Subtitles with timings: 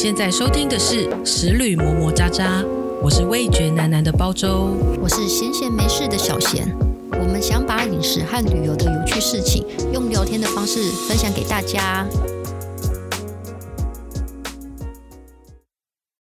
[0.00, 2.62] 现在收听的是《食旅磨磨渣渣》，
[3.02, 4.70] 我是味觉喃喃的包周，
[5.02, 6.72] 我是闲闲没事的小贤。
[7.10, 12.06] 我们想把饮食和旅游的有趣事情，用聊天的方式分享给大家。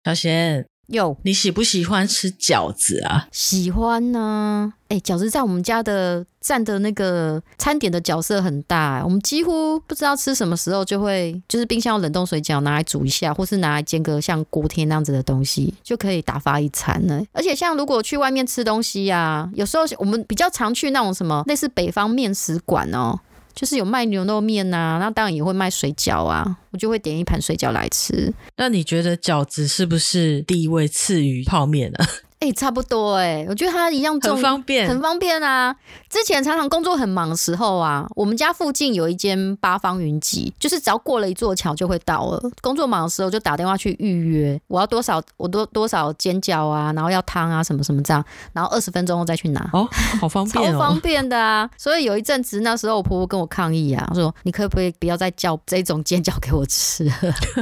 [0.07, 0.67] 小闲。
[0.89, 3.29] 有，你喜不喜欢吃饺子啊？
[3.33, 4.73] 喜欢呢、啊。
[4.89, 9.03] 哎，饺子在我们家的占的那个餐点的角色很大。
[9.03, 17.21] 我们几乎不知道吃什么时候就会，就是冰箱有冷冻水饺拿来煮一下，或是拿来煎个像锅贴那样子的东西，就可以打发一餐呢。
[17.33, 23.19] 而且像如果去外面吃东西呀、啊，有时候我们比较常去那种什么类似北方面食馆哦。
[23.57, 28.31] 就是有卖牛肉面呐、啊，那当然也会卖水饺啊，我就会点一盘水饺来吃。
[28.59, 31.99] 那你觉得饺子是不是地位次于泡面呢？
[32.39, 35.75] 哎、欸，差不多哎、欸，我觉得它一样重，很方便，很方便啊。
[36.11, 42.41] 之前常常工作很忙的时候啊，我们家附近有一间八方云集，就是只要过了一座桥就会到了。
[42.61, 49.71] 工作忙的时候就打电话去预约，我要多少，我多多少煎饺啊，然后要汤啊，什么什么这样，然后二十分钟后再去拿。
[49.73, 49.89] 哦，
[50.21, 51.69] 好方便、哦， 超方便的啊。
[51.79, 57.11] 所以有一阵子那时候我婆婆跟我抗议啊，说你可不可以不要再叫这种煎饺给我吃，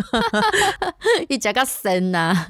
[1.31, 2.47] 你夹个生呐。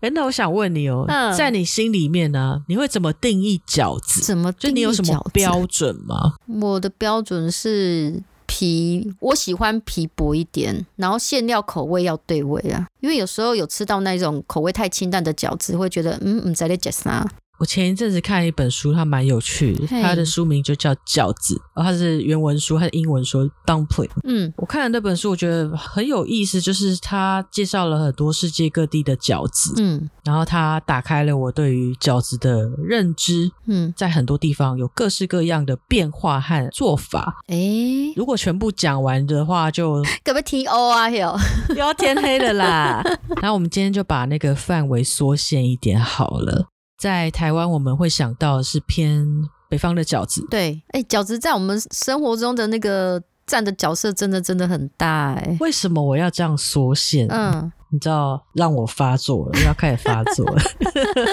[0.00, 4.20] 哎，那我想问你哦，嗯、在你心里面呢、啊，你会怎么定义饺子？
[4.20, 4.50] 怎么？
[4.54, 6.34] 就你有什么标准吗？
[6.60, 12.88] 我的标准是皮，我喜欢皮薄一点，然后馅料口味要对味啊。
[12.98, 17.24] 因为有时候有吃到那种口味太清淡的饺子，会觉得嗯嗯，在那解啥？
[17.58, 24.10] 我前一阵子看一本书，它蛮有趣的，它的书名就叫《饺子》，然后它是原文书，它的英文说 dumpling。
[24.24, 37.36] 嗯，我看了那本书，我觉得很有意思，就是它介绍了很多世界各地的饺子，嗯，然后它打开了我对于饺子的认知，嗯，在很多地方有各式各样的变化和做法。
[37.46, 41.08] 哎、欸，如果全部讲完的话就， 就可不可以 T O 啊？
[41.08, 41.36] 又
[41.70, 43.02] 又要天黑了啦。
[43.40, 46.66] 然后我们今天就把那个范围缩限一点好了。
[46.98, 49.26] 在台湾，我们会想到的是偏
[49.68, 50.46] 北方的饺子。
[50.50, 55.56] 对，哎、欸，饺子在我们生活中的那个占的角色，真的真的很大哎。
[55.60, 57.26] 为什么我要这样缩限？
[57.28, 60.62] 嗯，你知道，让我发作了，要开始发作了。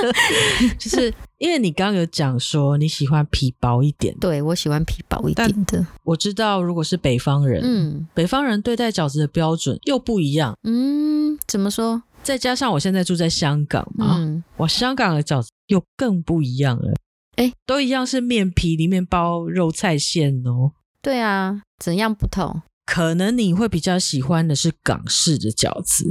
[0.77, 5.85] 就是因为你刚刚有讲说你喜欢皮薄一点，对，我喜欢皮薄一点的。
[6.03, 10.57] 我知道，如果是北方人，嗯，北方人对待饺子的标准又不一样。
[10.63, 12.03] 嗯，怎么说？
[12.23, 16.93] 再加上我现在住在香港嘛，嗯，我香港的饺子又更不一样了。
[17.35, 20.71] 哎，都一样是面皮里面包肉菜馅哦。
[21.01, 22.61] 对啊，怎样不同？
[22.85, 26.05] 可能你会比较喜欢的是港式的饺子，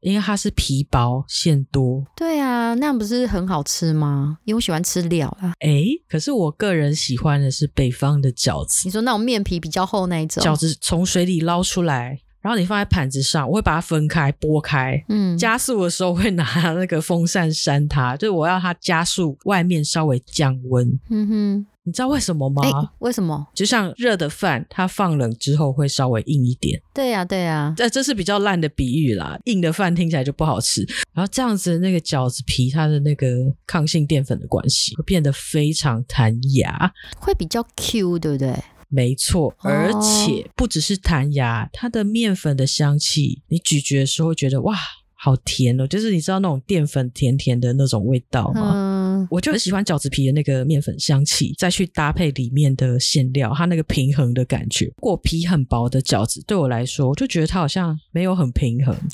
[0.00, 2.04] 因为它是皮薄馅多。
[2.16, 4.38] 对啊，那样不是很好吃吗？
[4.44, 5.52] 因为我喜欢吃料啊。
[5.60, 8.82] 哎，可是我个人喜欢的是北方的饺子。
[8.84, 12.20] 你说那种面皮比较厚那一种，饺子从水里捞出来。
[12.46, 15.04] 然后你放在盘子上，我会把它分开剥开。
[15.08, 16.44] 嗯，加速的时候会拿
[16.78, 20.88] 那个风扇扇它，就是我要它加速，外面稍微降温。
[21.10, 22.62] 嗯哼，你知道为什么吗？
[22.62, 23.44] 欸，为什么？
[23.52, 26.80] 就像热的饭，它放冷之后会稍微硬一点。
[26.94, 27.74] 对呀，对呀。
[27.76, 30.86] 这这是比较烂的比喻啦，硬的饭听起来就不好吃。
[31.12, 33.26] 然后这样子，那个饺子皮它的那个
[33.66, 38.54] 抗性淀粉的关系，会变得非常弹牙，会比较 Q，对不对？
[38.88, 44.76] 没错，而且不只是弹牙，它的面粉的香气，你咀嚼的时候会觉得哇，
[45.14, 48.72] 好甜哦，就是你知道那种淀粉甜甜的那种味道吗？
[48.74, 54.84] 嗯，我就很喜欢饺子皮的那个面粉香气，再去搭配里面的馅料，它那个平衡的感觉。
[54.86, 58.94] 如果皮很薄的饺子，对我来说，我就觉得它好像没有很平衡。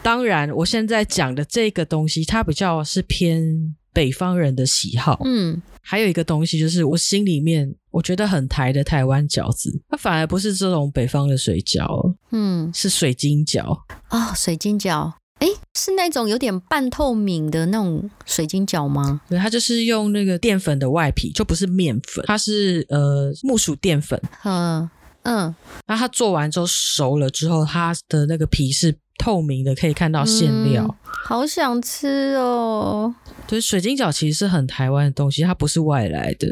[0.00, 5.20] 当然，我现在讲的这个东西，它比较是偏北方人的喜好。
[5.24, 5.60] 嗯。
[5.80, 13.72] 还有一个东西，就是我心里面我觉得很台的台湾饺子，它反而不是这种北方的水饺，嗯，是水晶饺
[14.10, 19.22] 哦，水晶饺，诶，是那种有点半透明的那种水晶饺吗？
[19.30, 24.90] 对，它就是用那个淀粉的外皮，就不是面粉，它是呃木薯淀粉，嗯
[25.22, 25.54] 嗯，
[25.86, 30.94] 那它做完之后熟了之后，它的那个皮是透明的，可以看到馅料，嗯，
[31.24, 33.14] 好想吃哦。
[33.46, 36.46] 对，水晶饺其实是很台湾的东西，它不是外来的。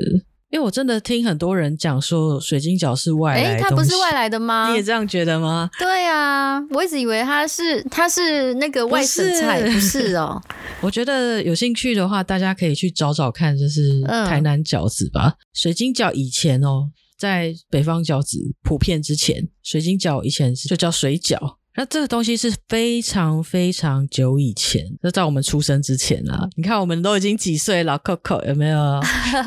[0.49, 4.69] 因为我真的听很多人讲说水晶饺是外来的东西，诶，它不是外来的吗？
[4.71, 5.69] 你也这样觉得吗？
[5.77, 10.41] 对啊，我一直以为它是它是那个外省菜，不是，不是哦。
[10.81, 15.27] 我觉得有兴趣的话，大家可以去找找看，就是台南饺子吧。
[15.29, 21.57] 嗯、水晶饺以前哦，在北方饺子普遍之前，水晶饺以前就叫水饺。
[21.77, 26.49] 那这个东西是非常非常久以前，就在我们出生之前啊！
[26.57, 29.01] 你看，我们都已经几岁了，Coco 有没有？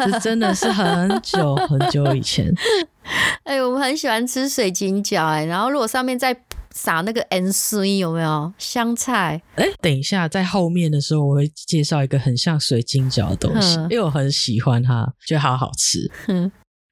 [0.05, 2.53] 这真的是很久很久以前。
[3.43, 6.39] 哎、欸，我们很喜欢吃水晶饺，哎，然后如果上面再
[6.71, 9.41] 撒那个 N C 有没有香菜？
[9.55, 16.11] 哎，等一下，在后面的时候我会介绍一个很像水晶饺的东西，因为我很喜欢它，觉得好好吃。
[16.27, 16.51] 嗯。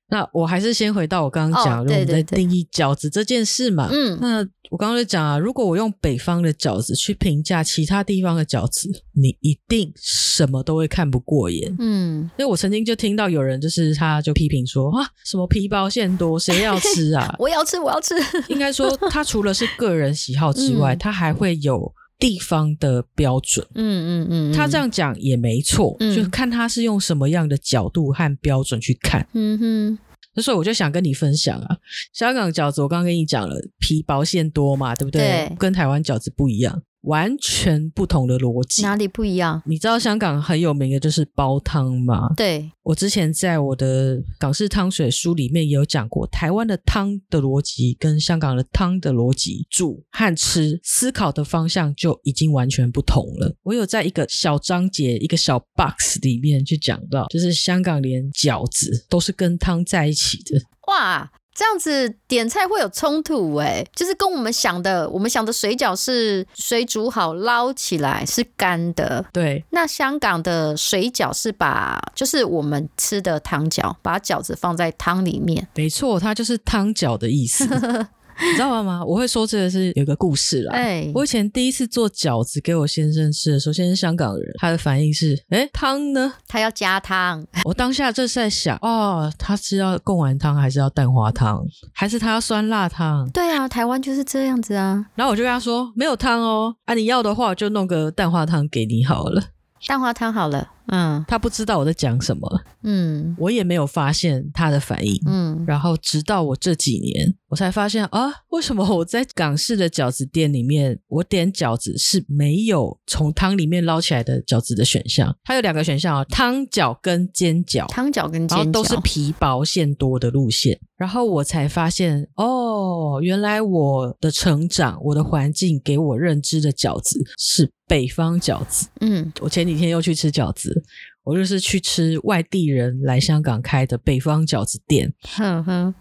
[0.09, 3.89] 那我还是先回到我刚刚讲，我们在定义饺子这件事嘛。
[3.91, 4.37] 嗯，那
[4.69, 11.75] 我刚刚就讲啊，如果我用北方的饺子去评价其他地方的饺子，你一定什么都会看不过眼。
[11.79, 17.35] 嗯，因为我曾经就听到有人就是他就批评说啊，什么皮薄馅多，谁要吃啊？
[17.39, 18.15] 我要吃，我要吃。
[18.47, 23.65] 应该说，他除了是个人喜好之外，他还会有地方的标准。
[23.75, 29.27] 嗯嗯嗯，他这样讲也没错，就看他是用什么样的角度和标准去看。
[29.33, 29.99] 嗯哼。
[30.39, 31.75] 所以我就想跟你分享啊，
[32.13, 35.19] 香港饺子我刚刚跟你讲了，皮薄馅多嘛，对不对？
[35.21, 36.79] 对，跟台湾饺子不一样。
[37.01, 39.61] 完全不同的逻辑，哪里不一样？
[39.65, 42.33] 你知道香港很有名的就是煲汤吗？
[42.35, 53.55] 对，我之前在我的港式汤水书里面也有讲过，台湾的汤的逻辑跟香港的汤的逻辑，煮和吃思考的方向就已经完全不同了。
[53.63, 60.59] 我有在一个小章节、一个小 box 里面去讲到，就是香港连饺子都是跟汤在一起的。
[60.87, 61.29] 哇！
[61.57, 69.65] 这样子点菜会有冲突哎，就是跟我们想的，我们想的水饺是水煮好捞起来是干的，对。
[69.71, 75.67] 那香港的水饺是把，就是我们吃的汤饺，把饺子放在汤里面。
[75.73, 77.67] 没错，它就是汤饺的意思。
[78.39, 79.03] 你知道吗？
[79.05, 80.73] 我会说这个是有个故事啦。
[80.73, 86.33] 哎，我以前第一次做饺子给我先生吃的时候，先生是香港人，他的反应是：哎，汤呢？
[86.47, 87.45] 他要加汤。
[87.65, 91.63] 我当下就是在想，哦，他是要贡丸汤，还是要蛋花汤，
[91.93, 93.29] 还是他要酸辣汤？
[93.31, 95.05] 对啊，台湾就是这样子啊。
[95.15, 99.43] 然后我就跟他说，没有汤哦，啊，你要的话，我就弄个蛋花汤给你好了。
[99.85, 102.49] 蛋花汤好了，嗯，他不知道我在讲什么，
[102.83, 127.69] 嗯，我也没有发现他的反应，嗯，然后直到我这几年，我才发现啊，为什么我在港式的饺子店里面，我点饺子是没有从汤里面捞起来的饺子的选项，它有两个选项啊，汤饺跟煎饺，汤饺跟煎饺，都是皮薄馅多的路线，然后我才发现，哦，原来我的成长，我的环境给我认知的饺子是。
[127.89, 130.76] 北方饺子，嗯，我前几天又去吃饺子，
[131.23, 135.93] 我就是去吃外地人来香港开的北方饺子店，哼哼，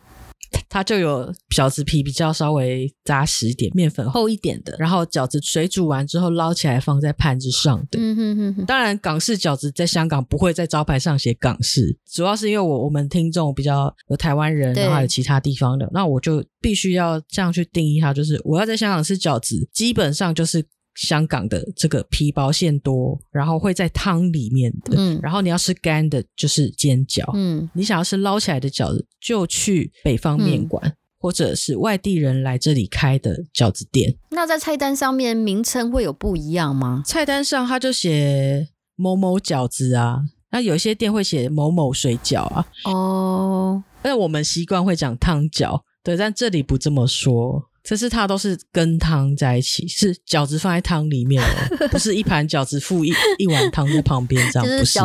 [0.68, 8.64] 它就有饺子皮比较稍微扎实一点，面粉厚一点的，然后饺子水煮完之后捞起来放在盘子上的，嗯哼哼哼。
[8.66, 20.64] 当然，港式饺子在香港不会在招牌上写港式，主要是因为我我们听众比较有台湾人，然后还有其他地方的，那我就必须要这样去定义它，就是我要在香港吃饺子，基本上就是。
[20.96, 34.16] 香港的这个皮薄馅多，然后会在汤里面的，嗯，然后你要吃干的，就是煎饺，嗯，你想要吃捞起来的饺子，就去北方面馆，嗯，或者是外地人来这里开的饺子店。
[34.30, 37.02] 那在菜单上面名称会有不一样吗？
[37.04, 40.20] 菜单上他就写某某饺子啊，
[40.50, 47.64] 那有些店会写某某水饺啊，哦，那我们习惯会讲汤饺，对，但这里不这么说。
[47.86, 55.00] 这是它都是跟汤在一起，是饺子放在汤里面哦， 不是一盘饺子附一一碗汤在旁边这样，就是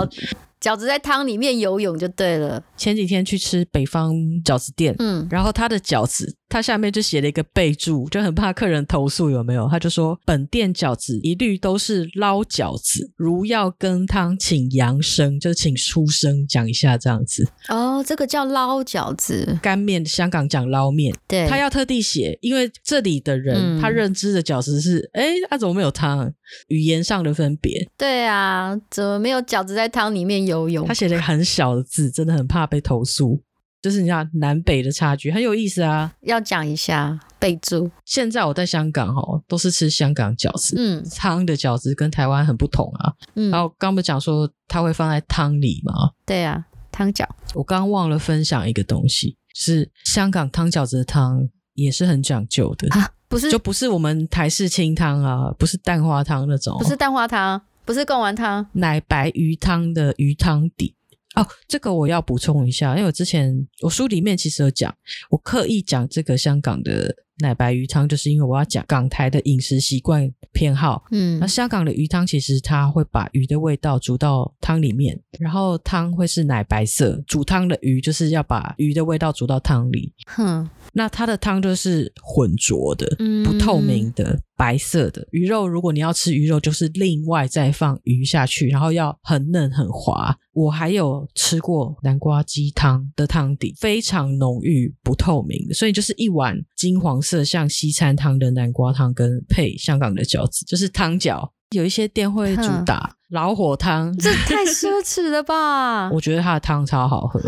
[0.59, 2.63] 饺子在汤里面游泳就对了。
[2.77, 9.69] 前几天去吃北方饺子店，嗯，然后他的饺子，他下面就写了一个备注，就很怕客人投诉，有没有？
[9.69, 17.49] 他就说本店饺子一律都是捞饺子，如要羹汤，请扬声，就是请出声讲一下这样子。
[17.69, 26.33] 哦，这个叫捞饺子，干面香港讲捞面，对，他要特地写，因为这里的人、嗯、他认知的饺子是，哎，他、啊、怎么没有汤？
[26.67, 27.89] 语言上的分别。
[27.97, 30.85] 对啊，怎么没有饺子在汤里面游泳？
[30.85, 33.41] 他写了很小的字，真的很怕被投诉。
[33.81, 37.89] 就是你看南北的差距很有意思啊，要讲一下备注。
[38.05, 43.13] 现在我在香港哦，都是吃香港饺子，嗯，汤的饺子跟台湾很不同啊。
[43.35, 46.11] 嗯，然后刚不讲说它会放在汤里吗？
[46.25, 47.25] 对啊，汤饺。
[47.55, 60.95] 我刚忘了分享一个东西，是香港汤饺子的汤也是很讲究的啊，不是就不是我们台式清汤啊，不是蛋花汤那种，不是蛋花汤，不是贡丸汤，奶白鱼汤的鱼汤底。
[61.35, 64.93] 哦，这个我要补充一下，因为我之前我书里面其实有讲，
[65.29, 71.03] 我刻意讲这个香港的奶白鱼汤，就是因为我要讲港台的饮食习惯偏好。
[71.11, 80.13] 嗯，那香港的鱼汤其实它会把鱼的味道煮到汤里面，然后汤会是奶白色，煮汤的鱼就是要把鱼的味道煮到汤里。
[80.27, 83.07] 哼，那它的汤就是浑浊的，
[83.43, 84.33] 不透明的。
[84.33, 90.37] 嗯白色的鱼肉，如果你要吃鱼肉，就是另外再放鱼下去，然后要很嫩很滑。
[90.53, 101.51] 我还有吃过南瓜鸡汤的汤底，非常浓郁不透明，所以就是一碗金黄色像西餐汤的南瓜汤跟配香港的饺子，就是汤饺。
[101.75, 106.09] 有一些店会主打老火汤，这太奢侈了吧？
[106.11, 107.39] 我觉得它的汤超好喝，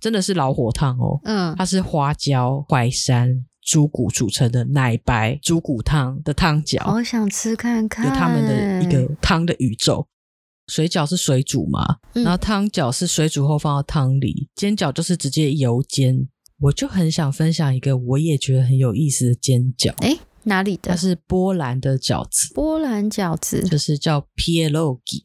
[0.00, 1.20] 真的是老火汤哦。
[1.24, 8.08] 嗯，它是花椒、淮山、猪骨组成的奶白猪骨汤的汤饺，我想吃看看。
[8.08, 10.08] 有他们的一个汤的宇宙。
[10.66, 16.28] 水饺是水煮嘛，然后汤饺是水煮后放到汤里，煎饺就是直接油煎。
[16.60, 19.94] 我就很想分享一个我也觉得很有意思的煎饺。
[20.02, 20.90] 诶哪里的？
[20.90, 25.20] 它是波兰的饺子，波兰饺子就是叫 pierogi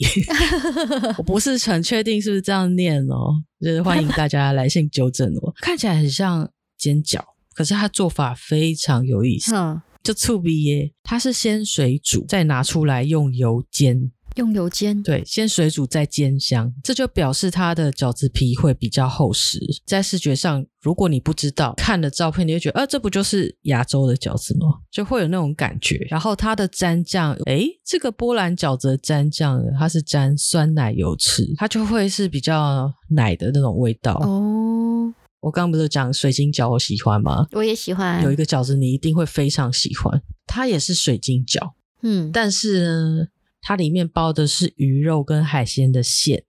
[1.17, 5.53] 我不是很确定是不是这样念哦，就是欢迎大家来信纠正我。
[5.61, 7.21] 看起来很像煎饺，
[7.53, 9.55] 可是它做法非常有意思。
[9.55, 14.11] 嗯，就醋鼻耶，它是先水煮，再拿出来用油煎。
[14.35, 19.59] 用油煎，对，先水煮再煎香，这就表示它的饺子皮会比较厚实。
[19.85, 24.79] 在视觉上，如果你不知道看了照片，你会觉得，呃，这不就是亚洲的饺子吗？
[24.91, 26.05] 就会有那种感觉。
[26.09, 34.13] 然后它的蘸酱，诶，这个波兰饺子的蘸酱，它是蘸酸奶油吃，它就会是比较奶的那种味道。
[34.23, 37.45] 哦，我刚刚不是讲水晶饺我喜欢吗？
[37.51, 38.23] 我也喜欢。
[38.23, 43.27] 有一个饺子你一定会非常喜欢，它也是水晶饺，嗯，但是呢。
[43.63, 46.43] 它里面包的是鱼肉跟海鲜的馅，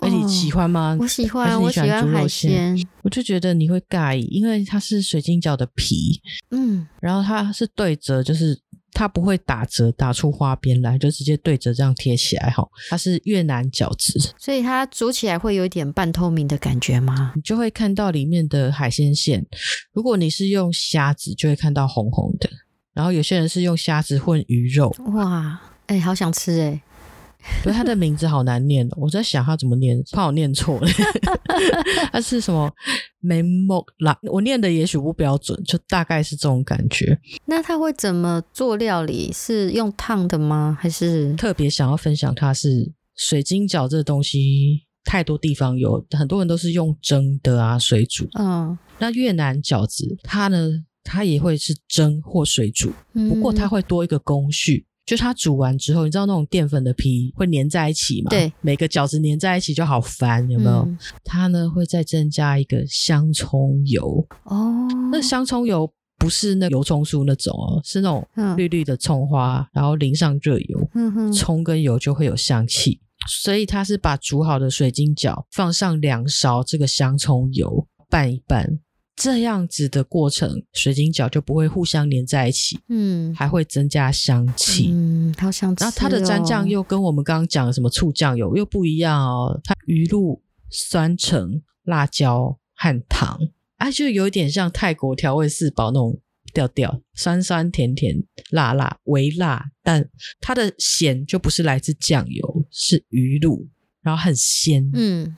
[0.00, 0.96] 哎、哦，你喜欢吗？
[1.00, 2.88] 我喜欢，我喜欢猪肉馅。
[3.02, 6.20] 我就觉得你会介意，因为它是水晶饺的皮，
[6.52, 8.58] 嗯，然后它是对折，就是
[8.92, 12.66] 它不会打折打出花边来，就直接对折这样贴起来哈。
[12.88, 17.32] 它是越南饺子，所以它煮起来会有一点半透明的感觉吗？
[17.34, 19.44] 你就会看到里面的海鲜馅。
[19.92, 22.48] 如果你是用虾子，就会看到红红的。
[22.94, 25.60] 然后有些人是用虾子混鱼肉，哇。
[25.86, 26.82] 哎、欸，好想吃哎！
[27.62, 30.88] 对，它的名字好难念，我在想它怎么念，怕我念错了。
[32.10, 32.68] 它是什么？
[33.20, 37.16] 梅莫拉，我念的也许不标准，就大概是这种感觉。
[37.44, 39.30] 那它会怎么做料理？
[39.32, 40.76] 是用烫的吗？
[40.80, 42.34] 还是特别想要分享？
[42.34, 48.28] 它是水晶饺这个东西，太多地方有，很多人都是用蒸的啊，水煮。
[48.36, 54.84] 嗯，那越南饺子它呢，它也会是蒸或水煮，不过它会多一个工序。
[55.06, 58.28] 就它煮完之后，你知道那种淀粉的皮会粘在一起吗？
[58.28, 60.80] 对，每个饺子粘在一起就好烦，有没有？
[60.80, 64.88] 嗯、它呢会再增加一个香葱油哦。
[65.12, 73.00] 那香葱油不是那油葱酥那种哦，是那种绿绿的葱花，嗯、然后淋上热油，嗯哼，葱跟油就会有香气。
[73.28, 78.80] 所以它是把煮好的水晶饺放上两勺这个香葱油拌一拌。
[79.16, 85.86] 这样子的过程，水晶饺就不会互相粘在一起，嗯，还会增加香气，嗯，好想吃哦。
[85.86, 93.40] 然后它的蘸酱又跟我们刚刚讲的什么醋酱油又不一样哦，它鱼露、酸橙、辣椒和糖，
[93.78, 96.20] 啊，就有点像泰国调味四宝那种
[96.52, 100.06] 调调，酸酸甜甜、辣辣、微辣，但
[100.40, 103.66] 它的咸就不是来自酱油，是鱼露，
[104.02, 105.34] 然后很鲜，嗯。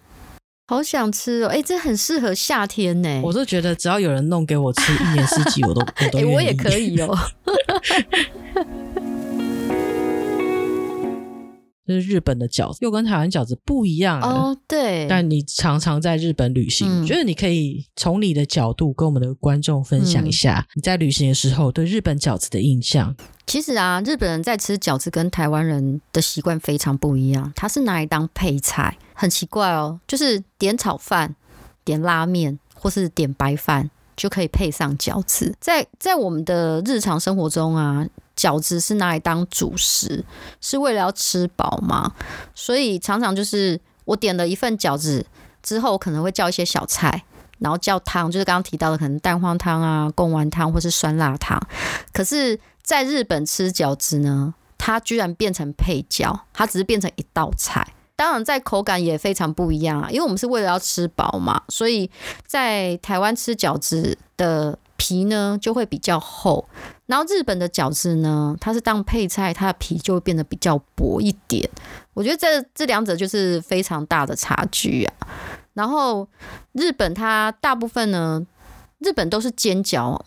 [0.70, 1.48] 好想吃哦！
[1.48, 3.22] 哎，这很适合夏天呢。
[3.24, 6.34] 我就觉得只要有人弄给我吃，一年四季我都 我都愿意。
[6.34, 7.16] 我也可以哦。
[11.86, 15.06] 就是日本的饺子又跟台湾饺子不一样哦，对。
[15.08, 23.16] 但你常常在日本旅行，嗯、觉得你可以从你的角度跟我们的观众分享一下你在旅行的时候对日本饺子的印象。
[23.46, 31.34] 其实啊，日本人在吃饺子跟台湾人的习惯非常不一样，它是拿来当配菜，很奇怪哦，就是点炒饭、
[31.84, 35.54] 点拉面或是点白饭就可以配上饺子。
[35.60, 38.06] 在在我们的日常生活中啊。
[38.38, 40.24] 饺子是拿来当主食，
[40.60, 42.12] 是为了要吃饱嘛，
[42.54, 45.26] 所以常常就是我点了一份饺子
[45.60, 47.24] 之后，可能会叫一些小菜，
[47.58, 51.60] 然后叫汤，就是刚刚提到的可能蛋黄汤啊、贡丸汤或是酸辣汤。
[52.12, 57.84] 可是，在日本吃饺子呢，它居然变成配角，它只是变成一道菜。
[58.18, 62.10] 当然，在口感也非常不一样啊，因为我们是为了要吃饱嘛，所以
[62.44, 64.76] 在台湾吃饺子的。
[65.00, 66.68] 皮呢就会比较厚，
[67.06, 71.70] 然后日本的饺子呢，它是当配菜，它的皮就会变得比较薄一点。
[72.14, 75.14] 我觉得这这两者就是非常大的差距啊。
[75.72, 76.28] 然后
[76.72, 78.44] 日本它大部分呢，
[78.98, 80.20] 日本都是煎饺。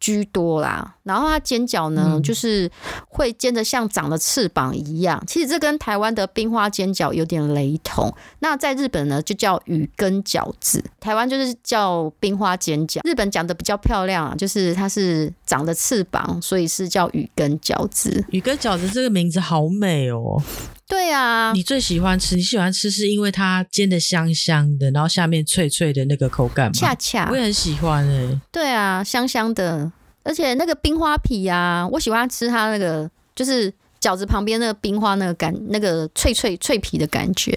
[0.00, 2.70] 居多啦，然后它尖角呢，嗯、就是
[3.08, 5.22] 会煎得像长了翅膀一样。
[5.26, 8.12] 其实这跟台湾的冰花尖角有点雷同。
[8.38, 13.00] 那在日本呢，就叫羽根饺子；台湾就是叫冰花尖角。
[13.04, 18.24] 日本讲的比较漂亮啊，就是它是长了翅膀，所以是叫羽根饺子。
[18.30, 20.42] 羽根饺子这个名字好美哦。
[20.88, 22.34] 对啊，你最喜欢吃？
[22.34, 26.72] 你喜欢吃是因为它煎的香香的，然后下面脆脆的那个口感吗？
[26.72, 28.40] 恰恰，我也很喜欢哎、欸。
[28.50, 29.92] 对啊，香香的，
[30.24, 37.52] 而且那个冰花皮啊，我喜欢吃它那个，就是饺子旁边那个冰花那个感，那个脆脆脆皮的感觉。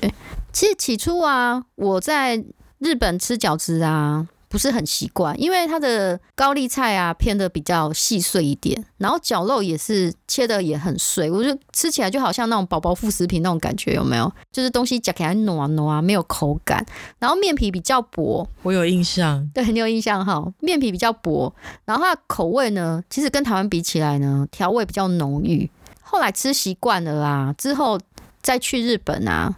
[0.51, 2.43] 其实起初啊，我在
[2.79, 4.27] 日本吃饺子啊。
[4.51, 14.29] 不是很习惯，因为它的高丽菜啊偏的比较细碎一点，然后绞肉也是切的也很碎，我觉得吃起来就好像那种宝宝副食品那种感觉，有没有？
[14.51, 16.85] 就是东西夹起来糯糯啊，没有口感。
[17.17, 20.45] 然后面皮比较薄，我有印象，对，你有印象哈？
[20.59, 21.55] 面皮比较薄，
[21.85, 25.71] 然后它的口味呢，其实跟台湾比起来呢，调味比较浓郁。
[26.01, 27.97] 后来吃习惯了啦，之后
[28.41, 29.55] 再去日本啊，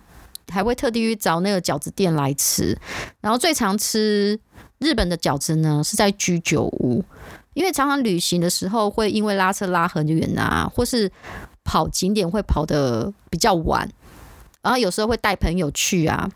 [0.50, 2.78] 还会特地去找那个饺子店来吃，
[3.22, 4.40] 然后最常吃。
[4.84, 7.04] 日本的饺子呢，是在居酒屋，
[7.54, 11.10] 因为常常旅行的时候会因为拉车拉很远啊，或是
[11.64, 13.90] 跑景点会跑得比较晚，
[14.62, 16.30] 然后有时候会带朋友去啊，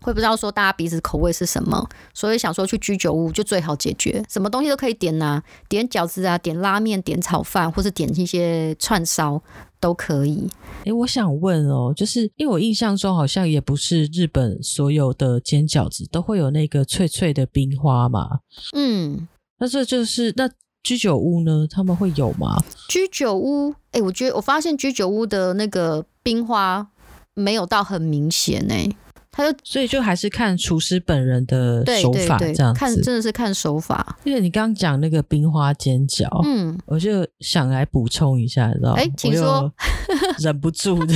[0.00, 9.42] 会不知道说大家彼此口味是什么，所以想说去居酒屋就最好解决，什么东西都可以点啊，点饺子啊，点拉面，点炒饭，或是点一些串烧。
[9.80, 10.50] 都可以。
[10.80, 18.40] 哎、欸，我想问哦，就是因为我印象中好像也不是日本所有的煎饺子都会有那个脆脆的冰花嘛。
[18.74, 19.28] 嗯，
[19.60, 20.50] 那这就是那
[20.82, 22.56] 居酒屋呢，他们会有吗？
[22.88, 26.88] 居酒屋，哎、欸，我觉得我发现居酒屋的那个冰花
[27.34, 28.96] 没有到很明显呢、欸。
[29.38, 34.18] 他就所以就还是看厨师本人的手法这样子，看真的是看手法。
[34.24, 38.96] 因为你刚刚讲那个冰花煎饺，嗯，我就想来补充一下，你知道吗？
[38.98, 39.72] 哎，请说，
[40.40, 41.14] 忍不住的，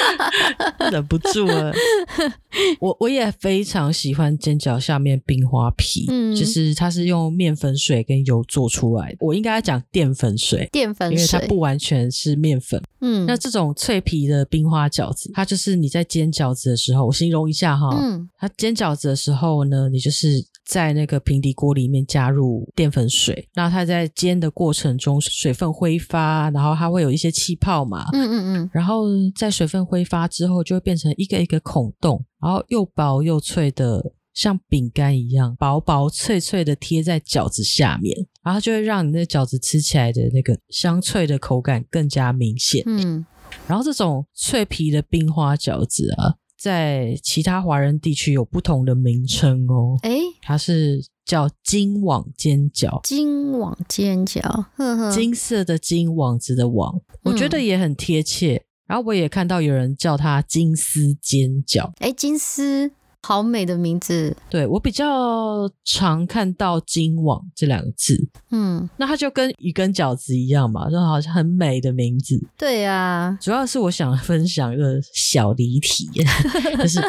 [0.90, 1.70] 忍不住了。
[2.80, 9.16] 我我也非常喜欢煎饺下面冰花皮，嗯，就是它是用面粉水跟油做出来的。
[9.20, 12.80] 我应该要讲淀粉水，淀粉水，因为它不完全是面粉。
[13.00, 29.04] 嗯，那这种脆皮的冰花饺子，它就是你在煎饺子的时候，我形容一下哈，嗯，它煎饺子的时候呢，你就是在那个平底锅里面加入淀粉水，然后它在煎的过程中水分挥发，然后它会有一些气泡嘛，嗯嗯嗯，然后
[29.36, 34.12] 在水分挥发之后，就会变成一个一个孔洞，然后又薄又脆的。
[34.34, 42.82] 像饼干一样薄薄脆脆的贴在饺子下面，然后就会让你那饺子吃起来的那个香脆的口感更加明显。
[42.84, 43.24] 嗯，
[43.68, 49.98] 然后这种脆皮的冰花饺子啊，在其他华人地区有不同的名称哦。
[50.02, 54.40] 诶，它是叫金网煎饺，金网尖角，
[54.74, 58.54] 呵呵，金色的金网子的网，我觉得也很贴切。
[58.56, 62.90] 嗯，然后我也看到有人叫它金丝煎饺，诶，金丝。
[63.26, 68.14] 好美的名字，对，我比较常看到“金网”这两个字，
[68.50, 72.38] 嗯，那它就跟鱼跟饺子一样嘛，就好像很美的名字。
[72.58, 76.06] 对呀、啊，主要是我想分享一个小离题，
[76.76, 77.00] 就是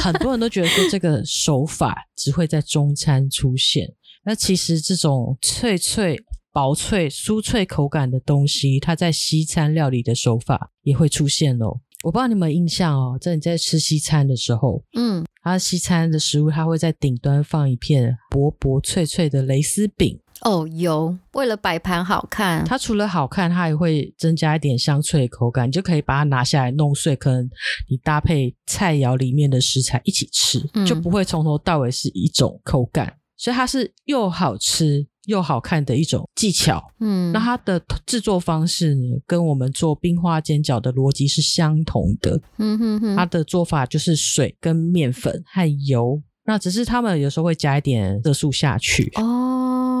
[0.00, 3.92] 很多人都觉得说这个手法只会在中餐出现，
[4.24, 6.16] 那其实这种脆脆、
[6.52, 11.80] 薄脆、酥脆口感的东西，它在西餐料理的手法也会出现哦。
[12.04, 20.20] 我不知道你们有印象哦，在你在吃西餐的时候，嗯，它西餐的食物，它会在顶端放一片薄薄脆脆的蕾丝饼。
[20.42, 27.48] 哦，有，为了摆盘好看，它除了好看，它也会增加一点香脆的口感，你就可以把它拿下来弄碎，可能
[27.88, 35.06] 你搭配菜肴里面的食材一起吃，嗯，就不会从头到尾是一种口感，所以它是又好吃。
[35.26, 49.53] 又好看的一种技巧，嗯，那它的制作方式呢，跟我们做冰花煎饺的逻辑是相同的，嗯哼哼，它的做法就是水跟面粉和油，那只是他们有时候会加一点色素下去，哦。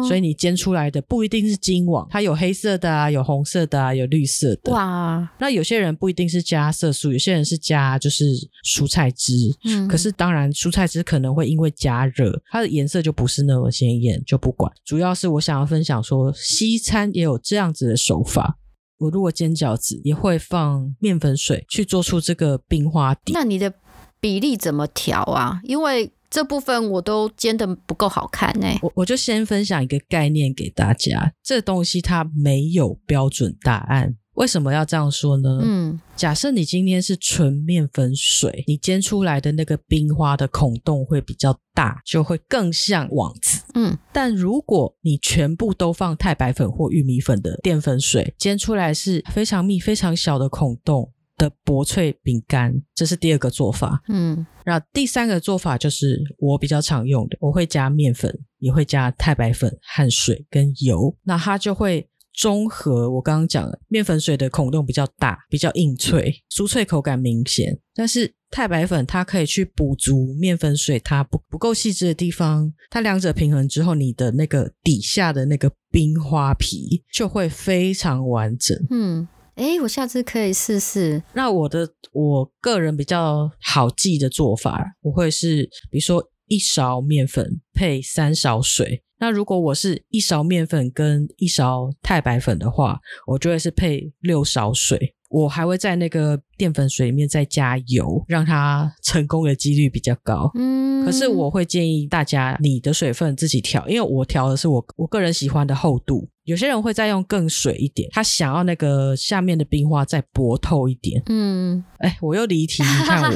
[0.06, 4.72] 所以你煎出来的不一定是金网，它有黑色的啊，有红色的啊，有绿色的。
[4.72, 5.28] 哇！
[5.38, 8.32] 那有些人不一定是加色素，有些人是加就是
[8.64, 9.32] 蔬菜汁。
[9.64, 9.88] 嗯。
[9.88, 14.70] 可是当然，蔬菜汁可能会因为加热，它的颜色就不是那么鲜艳，就不管。
[14.84, 18.58] 主要是我想要分享说，西餐也有这样子的手法。
[18.98, 23.32] 我如果煎饺子，也会放面粉水去做出这个冰花底。
[23.32, 23.72] 那你的
[24.20, 25.60] 比例怎么调啊？
[25.64, 28.76] 因为这部分我都煎的不够好看呢、欸。
[28.82, 34.16] 我我就先分享一个概念给大家，这东西它没有标准答案。
[34.32, 35.60] 为什么要这样说呢？
[35.62, 43.62] 嗯，假设你今天是纯面粉水，你煎出来的那个冰花的孔洞会比较大，就会更像网子。
[43.74, 51.12] 嗯，但如果你全部都放太白粉或玉米粉的淀粉水，煎出来是非常密、非常小的孔洞。
[51.36, 54.02] 的薄脆饼干，这是第二个做法。
[54.08, 67.78] 嗯，然后第三个做法就是我比较常用的，我会加面粉，也会加太白粉和水跟油，那它就会中和，我刚刚讲的，面粉水的孔洞比较大，比较硬脆，酥脆口感明显。
[67.94, 78.76] 但是太白粉它可以去补足面粉水它不不够细致的地方，它两者平衡之后，你的那个底下的那个冰花皮就会非常完整。
[78.90, 81.22] 嗯，诶，我下次可以试试。
[81.32, 89.02] 那我的我个人比较好记的做法，我会是比如说一勺面粉配三勺水。
[89.18, 95.14] 那如果我是一勺面粉跟一勺太白粉的话，我就会是配六勺水。
[95.30, 100.48] 我还会在那个淀粉水里面再加油，让它成功的几率比较高。
[100.54, 106.28] 嗯，可是我会建议大家，你的水分自己调，因为我调的是我我个人喜欢的厚度。
[106.44, 111.22] 有些人会再用更水一点，他想要那个下面的冰花再薄透一点。
[111.26, 113.30] 嗯，哎，我又离题，你看我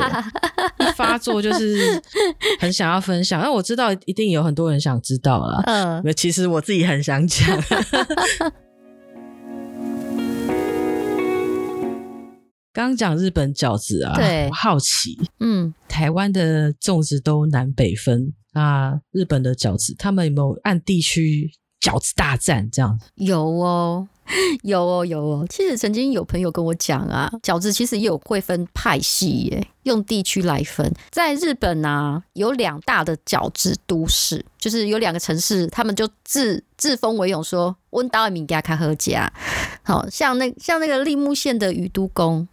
[0.85, 2.03] 一发作就是
[2.61, 5.63] 很想要分享，那我知道一定有很多人想知道了。
[5.65, 7.49] 嗯，其实我自己很想讲。
[12.75, 23.07] 刚讲日本饺子啊，对，我好奇，嗯，台湾的粽子都南北分，那日本的饺子，他们有没有按地区饺子大战这样子？
[23.17, 24.09] 有哦，
[24.63, 25.47] 有哦，有哦。
[25.49, 30.93] 其实曾经有朋友跟我讲啊，饺子其实也有会分派系耶，用地区来分。
[31.11, 39.33] 在日本啊，有两大的饺子都市，就是有两个城市，他们就自自封为荣，说温岛米加卡和家，
[39.83, 42.47] 好像那像那个立木县的宇都宫。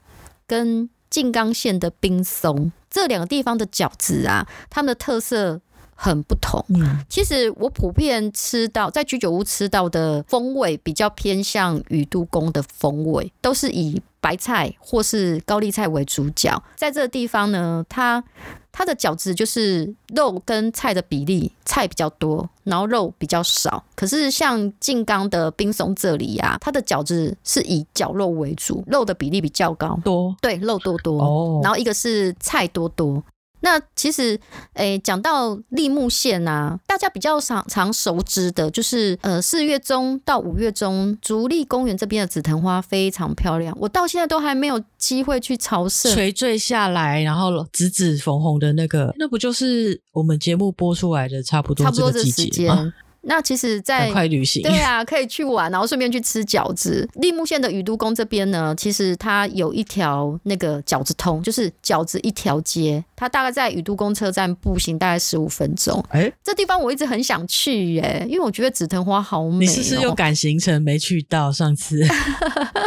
[0.47, 5.59] 跟静冈县的冰松这两个地方的饺子啊，它们的特色
[5.95, 6.63] 很不同。
[6.69, 16.62] 嗯，其实我普遍吃到在居酒屋吃到的风味比较偏向宇都宫的风味，都是以白菜或是高丽菜为主角。
[16.75, 18.23] 在这个地方呢，它
[18.71, 23.84] 它的饺子就是肉跟菜的比例，菜比较多，然后肉比较少。
[23.95, 31.21] 可是像静冈的冰松这里呀、啊，它的饺子是以绞肉为主，肉的比例比较高，多，对，肉多多。
[31.21, 33.23] 哦，然后一个是菜多多。
[33.65, 34.39] 那其实，
[34.73, 43.75] 诶、欸，讲到立木县啊，大家比较常常熟知的，就是呃，四月中到五月中，竹立公园这边的紫藤花非常漂亮。
[43.82, 52.93] 我到现在都还没有机会去朝圣，垂坠下来，然后紫紫红红的那个，那不就是我们节目播出来的差不多这个季节吗？
[53.27, 57.09] 那其实在，在快旅行，对啊，可以去玩，然后顺便去吃饺子。
[57.15, 66.03] 立木县的宇都宫这边呢，其实它有一条那个饺子通，就是饺子一条街，它大概在宇都宫车站步行大概十五分钟。
[66.09, 69.67] 哎、欸，这地方我一直很想去耶，因为我觉得紫藤花好美、喔。
[69.67, 71.51] 你是不是又赶行程没去到？
[71.51, 72.01] 上次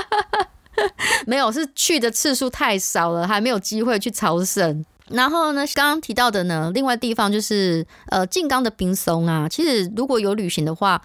[1.27, 4.85] 没有，是去的次数太少了，还没有机会去朝圣。
[5.11, 9.49] 然后呢，刚刚提到的呢，另外地方就是呃静冈的冰松啊。
[9.49, 11.01] 其实如果有旅行的话，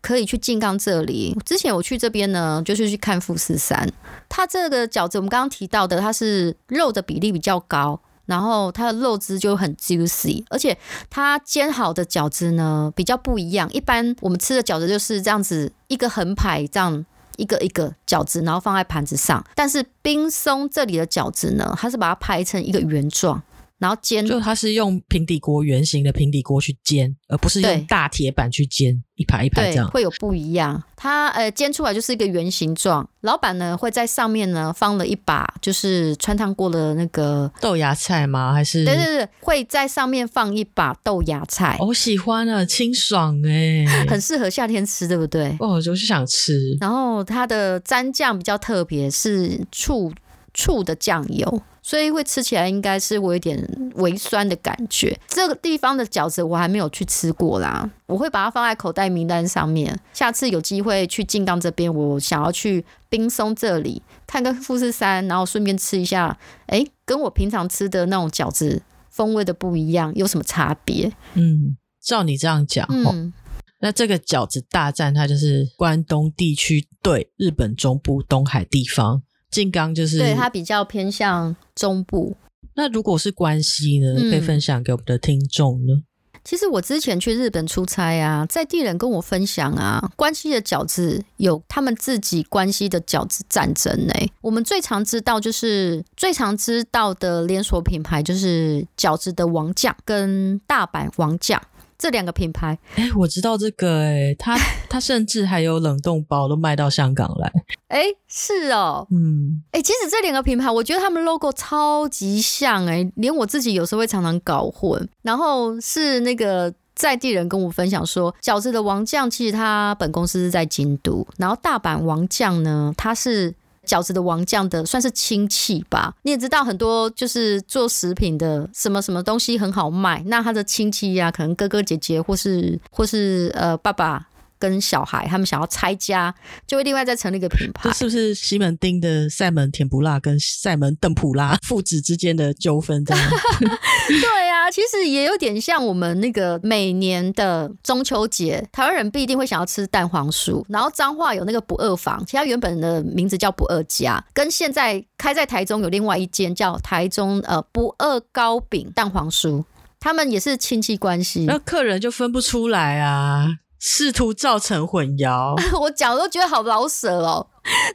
[0.00, 1.36] 可以去静冈这里。
[1.44, 3.90] 之前我去这边呢，就是去看富士山。
[4.28, 10.76] 它这个饺子，我们刚刚提到的，它是肉的比例比较高，然后它的肉质就很 juicy，而且
[11.10, 13.68] 它煎好的饺子呢比较不一样。
[13.72, 17.04] 一般我们吃的饺子就是这样子，一个横排这样
[17.36, 19.44] 一个一个饺子，然后放在盘子上。
[19.54, 23.42] 但是冰松这里的饺子呢，它是把它排成一个圆状。
[23.78, 30.82] 然后煎，就它是用平底锅圆形的平底锅去煎，而不是用大铁板去煎，一排一排这样，会有不一样。
[30.96, 38.52] 它呃煎出来就是一个圆形状，老板呢会在上面呢放了一把就是穿烫过的那个豆芽菜吗？
[38.52, 38.84] 还是？
[38.84, 41.76] 对对对，会在上面放一把豆芽菜。
[41.78, 45.56] 我喜欢啊，清爽哎， 很适合夏天吃，对不对？
[45.60, 46.76] 哦，我就是想吃。
[46.80, 50.12] 然后它的蘸酱比较特别，是醋
[50.52, 51.62] 醋的酱油。
[51.88, 53.58] 所以会吃起来应该是我有点
[53.94, 55.18] 微酸的感觉。
[55.26, 59.98] 这个地方的饺子我还没有去吃过啦，我会把它放在口袋名单上面。
[60.12, 66.38] 下次有机会去静冈这边，我想要去冰松这里看个富士山，然后顺便吃一下。
[66.66, 71.10] 哎，跟我平常吃的那种饺子风味的不一样，有什么差别？
[71.32, 73.32] 嗯，照你这样讲，嗯，
[73.80, 79.22] 那这个饺子大战它就是关东地区对日本中部东海地方。
[79.50, 82.36] 静冈就是对，它比较偏向中部。
[82.74, 84.14] 那如果是关西呢？
[84.30, 86.02] 可以分享给我们的听众呢？
[86.44, 94.14] 其实我之前去日本出差啊，在地人跟我分享啊，关西的饺子有他们自己关西的饺子战争呢。
[94.40, 101.60] 我们最常知道就是最常知道的连锁品牌就是饺子的王将跟大阪王将。
[101.98, 104.56] 这两个品牌，哎、欸，我知道这个、欸，哎，他
[104.88, 107.52] 他甚至还有冷冻包都卖到香港来，
[107.88, 115.08] 哎、欸，是哦，嗯，哎、欸，其实这两个品牌，我觉得他们 logo 超级像、欸，哎，连我自己有时候会常常搞混。
[115.22, 123.52] 然后是那个在地人跟我分享说，饺子的王酱其实他本公司是在京都，然后大阪王酱呢，他是。
[123.88, 134.28] 饺子的王将的算是亲戚吧，你也知道很多就是做食品的什么什么东西很好卖，那他的亲戚呀、可能哥哥姐姐或是或是呃爸爸。
[134.58, 136.34] 跟小孩他们想要拆家，
[136.66, 137.88] 就会另外再成立一个品牌。
[137.88, 143.04] 这是不是西门町的赛门甜不辣跟赛门邓普拉父子之间的纠纷？
[143.04, 143.30] 这样
[144.08, 150.64] 对啊，其实也有点像我们那个每年的中秋节，台湾人必定会想要吃蛋黄酥。
[150.68, 159.64] 然后彰化有那个不二坊，其实它原本的名字叫不二家，跟现在开在台中有另外一间叫台中呃不二糕饼蛋黄酥，
[160.00, 161.44] 他们也是亲戚关系。
[161.44, 163.46] 那客人就分不出来啊。
[163.78, 167.46] 试图造成混淆， 我讲都觉得好老舍哦，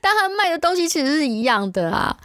[0.01, 2.15] 但他卖的东西其实是一样的啊。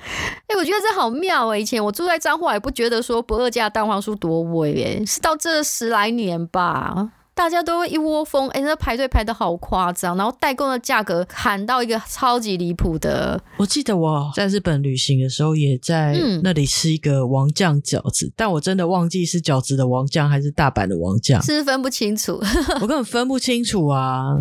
[0.47, 1.59] 哎、我觉得这好妙哎！
[1.59, 7.11] 以前我住在彰化，也不觉得说不二家蛋黄酥多味哎，是到这十来年吧。
[7.38, 13.40] 大家都会一窝蜂，哎、欸，那排队排得好夸张，然后代购的价格喊到一个超级离谱的。
[13.59, 22.42] 我记得我在日本旅行的时候，也在那里吃一个王酱饺子，嗯、但我真的忘记是饺子的王酱还是大阪的王酱，是分不清楚。
[22.81, 24.35] 我根本分不清楚啊。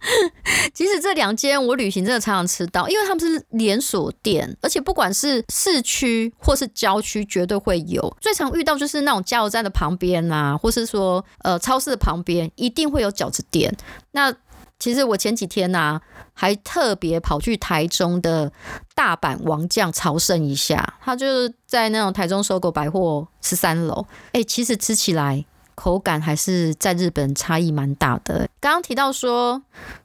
[0.72, 8.16] 其实这两间我旅行真的常常吃到，因为他们是连锁店，而且不管是市区或是郊区，绝对会有。
[8.20, 13.74] 最常遇到就是那种加油站的旁边啊，或是说呃超市的旁边，一定会有饺子店。
[14.12, 14.32] 那
[14.78, 16.00] 其实我前几天呢、
[16.32, 18.52] 还特别跑去台中的
[18.94, 24.06] 大阪王将朝圣一下，他就是在那种台中收购百货十三楼。
[24.32, 25.44] 哎，其实吃起来。
[25.78, 28.48] 口感还是在日本差异蛮大的。
[28.58, 29.62] 刚刚提到说，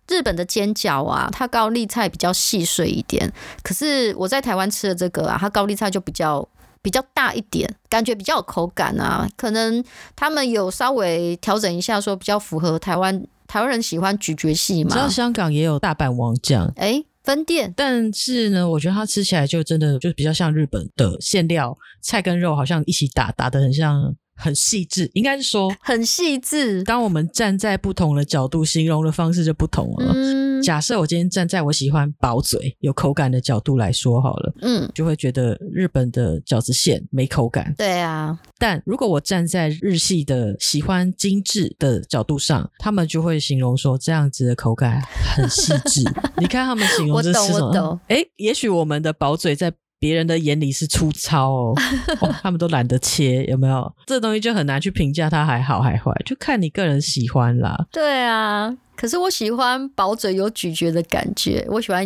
[0.08, 3.34] 日本的煎饺啊，它高丽菜比较细碎一点。
[3.64, 6.48] 可是我在台湾吃的这个啊，它高丽菜就比较
[6.84, 9.28] 比较大一点，感觉比较有口感啊。
[9.36, 9.84] 可能
[10.16, 14.92] 他们有稍微调整一下，说比较符合台湾台湾人喜欢咀嚼系嘛。
[14.92, 17.74] 知道香港也有大阪王酱，哎，分店。
[17.76, 24.16] 但是呢，我觉得它吃起来就真的就比较像日本的馅料，菜跟肉好像一起打，打的很像。
[24.36, 26.84] 很细致，应该是说很细致。
[26.84, 30.12] 当我们站在不同的角度形容的方式就不同了。
[30.14, 37.74] 嗯，假设我今天站在我喜欢薄嘴、有口感的角度来说好了，嗯，就会觉得日本的饺子馅没口感。
[37.78, 45.02] 对啊，但如果我站在日系的喜欢精致的角度上，他们就会形容说这样子的口感
[45.36, 46.04] 很细致。
[46.38, 48.02] 你看他们形容这是什么？
[48.08, 49.72] 哎，也许我们的薄嘴在。
[50.04, 51.74] 别人的眼里是粗糙哦，
[52.20, 53.90] 哦，他们都懒得切，有没有？
[54.06, 57.88] 这东西就很难去评价它还好还坏，就看你个人喜欢啦。
[57.90, 62.06] 对啊，可是我喜欢薄嘴有咀嚼的感觉，我喜欢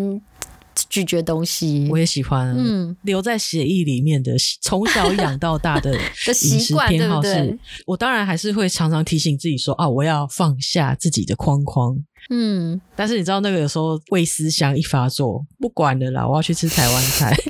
[0.88, 2.55] 咀嚼东西，我也喜欢。
[2.55, 11.97] 嗯，留在血液里面的，从小养到大的 饮食偏好是，对对，我当然还是会常常提醒自己说，啊，我要放下自己的框框。
[12.30, 17.36] 嗯，但是你知道那个有时候胃思乡一发作，不管了啦，我要去吃台湾菜。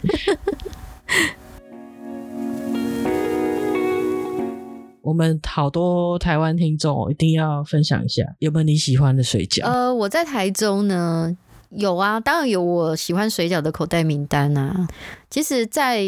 [5.01, 9.65] 我们好多台湾听众一定要分享一下，有没有你喜欢的水饺？
[9.65, 11.35] 呃，我在台中呢，
[11.69, 14.85] 有啊，当然有我喜欢水饺的口袋名单啊。
[15.29, 16.03] 其实，在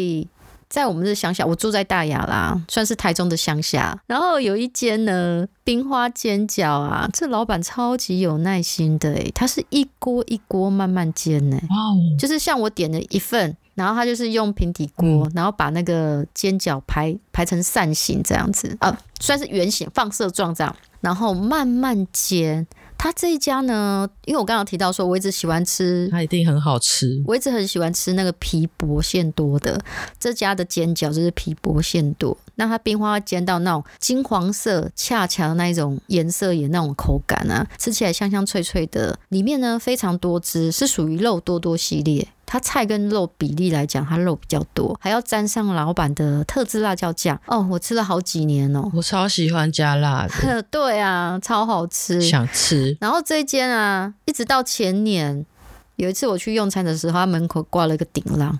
[0.70, 4.00] 在我们的乡下，我住在大雅啦，算是台中的乡下。
[4.06, 11.58] 然后有一间呢，冰花煎饺啊，这老板超级有耐心的诶，他是一锅一锅慢慢煎呢。
[11.68, 22.64] 哇哦，就是像我点了一份，然后他就是用平底锅，嗯、然后把那个煎饺排排成扇形这样子啊，算是圆形放射状这样，然后慢慢煎。
[23.02, 27.06] 他这一家呢，因为我刚刚提到说，我一直喜欢吃，他一定很好吃。
[27.26, 29.82] 我一直很喜欢吃那个皮薄馅多的
[30.18, 32.36] 这家的煎饺，就是皮薄馅多。
[32.60, 39.18] 那它冰花煎到那种金黄色，恰恰的那一种颜色，也那种口感啊，吃起来香香脆脆的。
[39.30, 42.28] 里面呢非常多汁，是属于肉多多系列。
[42.44, 47.66] 它菜跟肉比例来讲，它肉比较多，还要沾上老板的特制辣椒酱哦。
[47.70, 50.62] 我吃了好几年哦，我超喜欢加辣的。
[50.68, 52.94] 对啊，超好吃，想吃。
[53.00, 55.46] 然后这一间啊，一直到前年
[55.96, 58.58] 有一次我去用餐的时候，它门口挂了一个顶浪。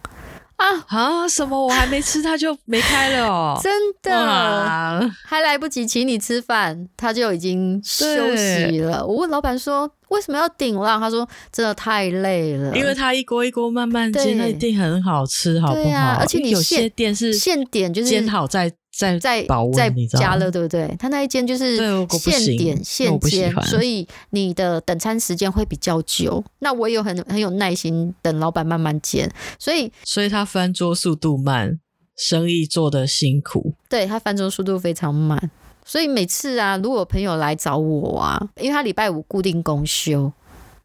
[0.61, 1.27] 啊啊！
[1.27, 1.67] 什么？
[1.67, 3.59] 我还没吃，他就没开了哦。
[3.65, 8.05] 真的，还来不及请你吃饭，他就已经休
[8.37, 9.05] 息了。
[9.07, 11.01] 我问老板说，为什么要顶浪？
[11.01, 16.17] 他说真的太累了，因为他一锅一锅慢慢煎，那一定很好吃，好不好？
[16.21, 18.71] 而且你有些店是现点，就是煎好再。
[19.01, 20.95] 在在在加了，对不对？
[20.99, 21.77] 他那一间就是
[22.11, 26.45] 现点现煎，所以你的等餐时间会比较久。
[26.59, 31.79] 那我也有很很有耐心等老板慢慢煎，所以所以他翻桌速度慢，
[32.17, 33.75] 生意做得辛苦。
[33.89, 35.51] 对，他翻桌速度非常慢。
[35.85, 40.31] 所以每次啊，如果有朋友来找我啊，因为他礼拜五固定公休。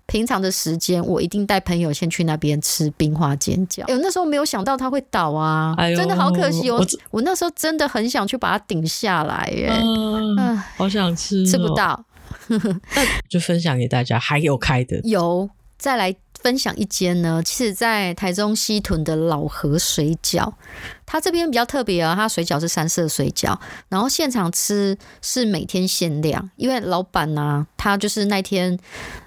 [0.08, 3.84] 平常的时间，我一定带朋友先去那边吃冰花煎饺。
[3.86, 6.78] 哎呦，那时候没有想到它会倒啊，哎、真的好可惜哦。
[6.78, 9.72] 我我那时候真的很想去把它顶下来耶，
[10.78, 12.06] 好想吃、哦，吃不到。
[12.48, 16.16] 那就分享给大家，还有开的有，再来。
[16.42, 20.54] 分享一间呢，其实在台中西屯的老河水饺，
[21.04, 23.58] 它这边比较特别啊，它水饺是三色水饺，
[23.90, 28.78] 然后现场吃是每天限量，因为老板呢、啊，他就是那天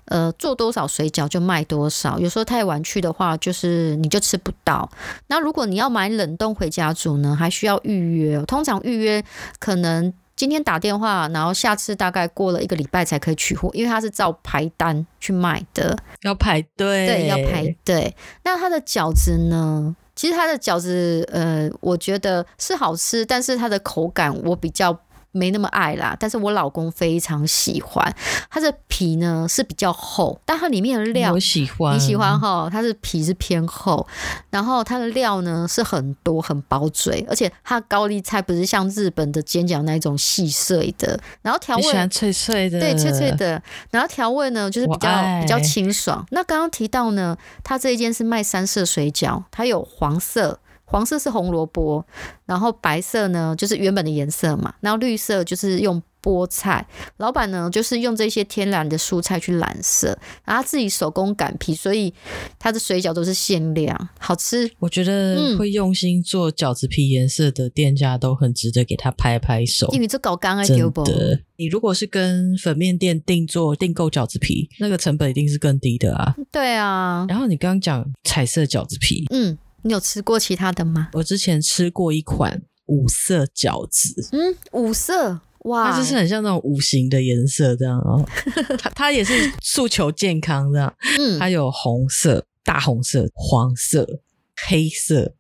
[0.09, 4.91] 呃做多少水饺就卖多少，有时候太晚去的话，就是你就吃不到。
[5.29, 9.25] 那如果你要买冷冻回家煮呢，还需要预约，通常预约
[9.59, 10.13] 可能。
[10.39, 18.15] 今天打电话，然后下次大概过了一个礼拜才可以取货，因为它是照排单去卖的，要排队，对，要排队。
[18.45, 19.97] 那它的饺子呢？
[20.15, 24.97] 其实它的饺子，呃，我觉得是好吃，但是它的口感我比较。
[25.33, 28.15] 没那么爱啦，但是我老公非常喜欢。
[28.51, 32.69] 它的皮呢是比较厚，但它里面的料我喜欢，你喜欢哈？
[32.71, 34.07] 它是皮是偏厚，
[34.51, 45.11] 然后它的料呢是很多，很饱嘴，而且它高丽菜不是像日本的煎饺那一种细碎的，然后调味喜欢脆脆的，对，脆脆的，然后调味呢就是比较
[45.41, 46.25] 比较清爽。
[46.31, 50.59] 那刚刚提到呢，它这一间是卖三色水饺，它有黄色。
[50.91, 52.03] 黄色是红萝卜，
[52.47, 56.87] 然后白色呢就是原本的颜色嘛，然后绿色就是用菠菜。
[57.19, 60.09] 老板呢就是用这些天然的蔬菜去染色，
[60.47, 62.13] 然后他自己手工擀皮，所以
[62.59, 64.71] 他的水饺都是限量，好吃。
[64.79, 71.41] 我觉得会用心做饺子皮颜色的店家都很值得给他拍拍手，因为这搞刚啊，真的。
[71.57, 76.35] 你如果是跟粉面店订做订购饺子皮，那个成本一定是更低的啊。
[76.51, 77.27] 对啊。
[77.29, 79.59] 然后你刚刚讲彩色饺子皮，嗯。
[79.83, 81.11] 你有吃过其他的吗？
[81.13, 88.25] 我之前吃过一款五色饺子，嗯，五色哇，它就是很像那种五行的颜色这样哦。
[88.79, 94.21] 它它也是诉求健康这样，嗯，它有红色、大红色、黄色、
[94.69, 95.35] 黑色、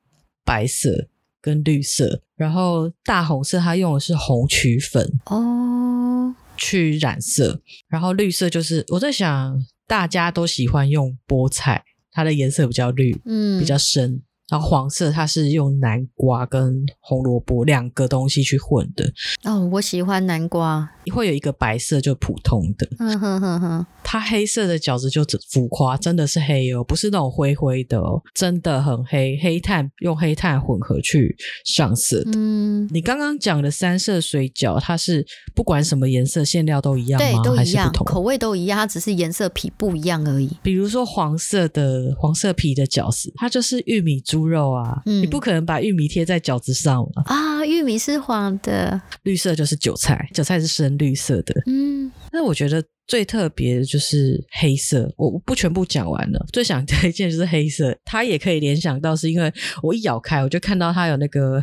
[0.44, 1.08] 白色
[1.40, 2.22] 跟绿色。
[2.36, 14.22] 然后大红色它用的是红曲粉哦去染色，然后绿色就是我在想大家都喜欢用菠菜，它的颜色比较绿，嗯，比较深。
[14.48, 19.04] 然后黄色它是用南瓜跟红萝卜两个东西去混的
[19.44, 20.88] 哦，我喜欢南瓜。
[21.12, 23.86] 会有一个白色就普通的，嗯哼哼哼。
[24.04, 32.30] 它黑色的饺子就浮夸，真的是黑哦，不是那种灰灰的哦，真的很黑，黑炭用黑炭混合去上色的。
[32.36, 37.42] 嗯，你刚刚讲的三色水饺，它是不管什么颜色馅料都一样吗？
[37.42, 38.04] 对，都一样，还是不同？
[38.06, 40.56] 口味都一样，它只是颜色皮不一样而已。
[40.62, 44.37] 比如说黄色的黄色皮的饺子，它就是玉米猪。
[44.38, 47.66] 猪肉啊，嗯、你不可能把玉米贴在饺子上啊！
[47.66, 51.52] 玉米是黄的，绿色就是韭菜，韭菜是深绿色的。
[51.66, 56.46] 嗯，那我觉得最特别的就是黑色，我不全部讲完了。
[56.52, 61.60] 最想推荐就是黑色，它也可以联想到，是因为我一咬开，我就看到它有那个。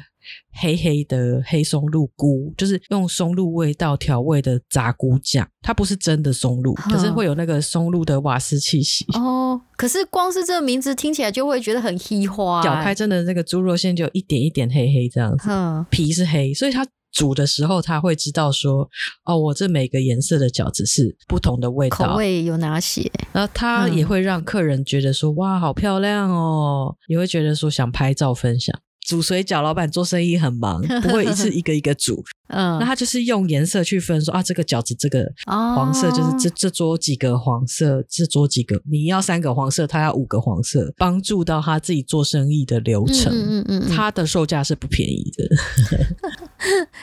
[0.54, 9.06] 黑黑的黑松露菇，就是用松露味道调味的炸菇酱，它不是真的松露，可是会有那个松露的瓦斯气息。
[9.14, 12.64] 哦，可是光是这个名字听起来就会觉得很黑花。
[12.66, 18.90] 咬开真的那个猪肉馅就一点一点黑黑这样子，嗯，皮是黑，所以它煮的时候他会知道说，
[19.24, 23.10] 哦，我这每个颜色的饺子是不同的味道，口味有哪些？
[23.32, 28.78] 然后他也会让客人觉得说，嗯、哇，好漂亮哦，也会觉得说想拍照分享。
[29.06, 32.26] 煮水饺，老板做生意很忙，不会一次一个一个煮。
[32.48, 43.34] 嗯，那他就是用颜色去分说，说啊，这个饺子这个黄色就是这、哦、这桌几个黄色，这桌几个你要三个黄色，他要五个黄色，帮助到他自己做生意的流程。
[43.34, 45.44] 嗯嗯嗯，嗯，他的售价是不便宜的。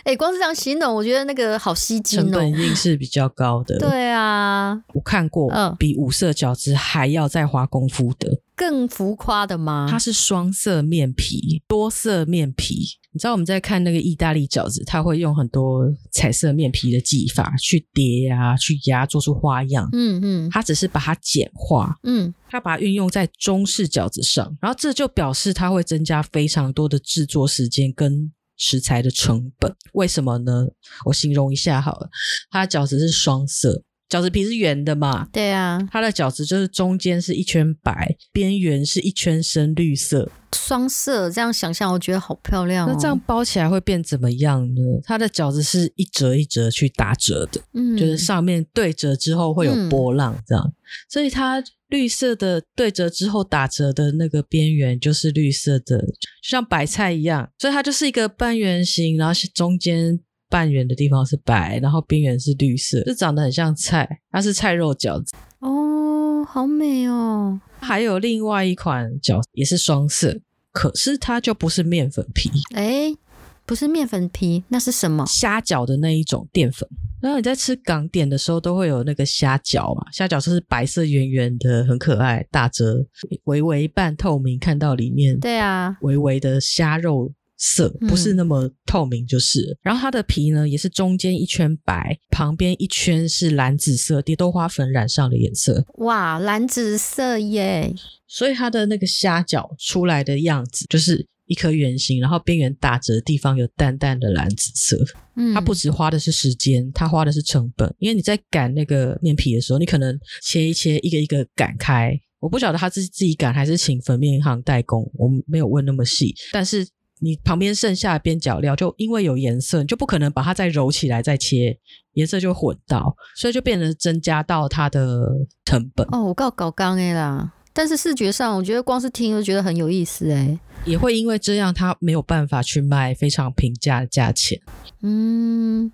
[0.04, 2.22] 哎、欸，光是这样形容，我觉得那个好吸睛哦。
[2.22, 3.78] 成本一定是比较高的。
[3.78, 9.86] 对啊，我看过，嗯，比五色饺子还要再花功夫的，更浮夸的吗？
[9.88, 12.98] 它是双色面皮，多色面皮。
[13.14, 19.86] 你知道我们在看那个意大利饺子，它会用很多彩色面皮的技法去叠啊，去压，做出花样。
[19.92, 21.94] 嗯嗯，它只是把它简化。
[22.04, 29.74] 嗯，它把它运用在中式饺子上，然后这就表示它会增加非常多的制作时间跟食材的成本。
[29.92, 30.68] 为什么呢？
[31.04, 32.08] 我形容一下好了，
[32.50, 33.84] 它的饺子是双色。
[34.12, 35.26] 饺子皮是圆的嘛？
[35.32, 41.30] 对啊，它的饺子就是中间是一圈白，边缘是一圈深绿色，双色。
[41.30, 42.92] 这样想象，我觉得好漂亮哦。
[42.92, 44.82] 那这样包起来会变怎么样呢？
[45.04, 50.74] 它的饺子是一折一折去打折的，嗯，就是上面对折之后会有波浪这样，嗯、
[51.08, 60.20] 所以它绿色的对折之后打折的那个边缘就是绿色的，就像白菜一样，所以它就是一个半圆形，然后是中间。
[60.52, 64.20] 半圆的地方是白，然后边缘是绿色，就长得很像菜。
[64.30, 67.58] 它是菜肉饺子哦，好美哦。
[67.80, 70.38] 还有另外一款饺子也是双色，
[70.70, 72.50] 可是它就不是面粉皮。
[72.74, 73.16] 诶
[73.64, 75.24] 不是面粉皮，那是什么？
[75.24, 76.86] 虾饺的那一种淀粉。
[77.22, 80.04] 然后你在吃港点的时候，都会有那个虾饺嘛？
[80.12, 83.06] 虾饺就是白色圆圆的，很可爱，大折，
[83.44, 85.38] 微微半透明，看到里面。
[85.38, 87.32] 对啊，微微的虾肉
[87.62, 89.60] 色，不是那么透明，就是。
[89.60, 95.84] 嗯、然后它的皮呢，也是中间一圈白，旁边一圈是蓝紫色，蝶豆花粉染上的颜色。
[95.98, 97.94] 哇，蓝紫色耶！
[98.26, 101.26] 所以它的那个虾饺出来的样子就是。
[101.46, 104.96] 一颗圆形，然后边缘打折的地方有淡淡的蓝紫色。
[105.36, 107.92] 嗯，它不只花的是时间，它花的是成本。
[107.98, 112.18] 因为你在擀那个面皮的时候，你可能切一切，一个一个擀开。
[112.38, 116.34] 我不晓得他自己自己擀还是请粉面行代工，我没有问那么细。
[116.52, 116.86] 但是
[117.22, 121.78] 你旁边剩下的边角料，就因为有颜色，你就不可能把它再揉起来再切，
[122.14, 125.28] 颜色就混到，所以就变成增加到它的
[125.64, 126.06] 成本。
[126.10, 127.52] 哦，我告搞刚诶啦。
[127.72, 134.60] 但是视觉上，我觉得光是听就觉得很有意思诶，也会因为这样，他没有办法去卖非常平价的价钱。
[135.00, 135.90] 嗯，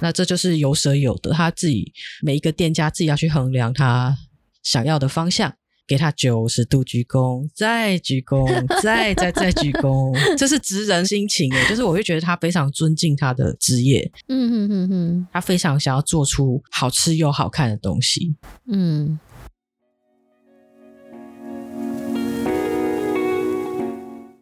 [0.00, 4.16] 那这就是有舍有得，他自己每一个店家自己要去衡量他
[4.62, 5.54] 想要的方向，
[5.90, 8.46] 给他九十度鞠躬，再鞠躬，
[8.80, 14.08] 再再再鞠躬， 这是职人心情诶，就是我会觉得他非常尊敬他的职业。
[14.28, 18.36] 嗯嗯嗯嗯，他非常想要做出好吃又好看的东西。
[18.70, 19.18] 嗯。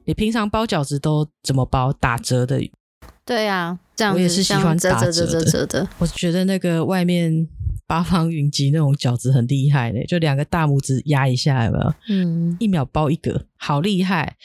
[0.04, 1.90] 你平常包饺子都怎么包？
[1.94, 2.70] 打折的？
[3.24, 5.12] 对呀、啊，这样子我也是喜欢打折的。
[5.12, 5.88] 折折折折的。
[5.96, 7.48] 我觉得那个外面
[7.88, 11.94] 八方云集那种饺子很厉害的，就两个大拇指压一下，有没有？
[12.10, 14.36] 嗯，一秒包一个，好厉害。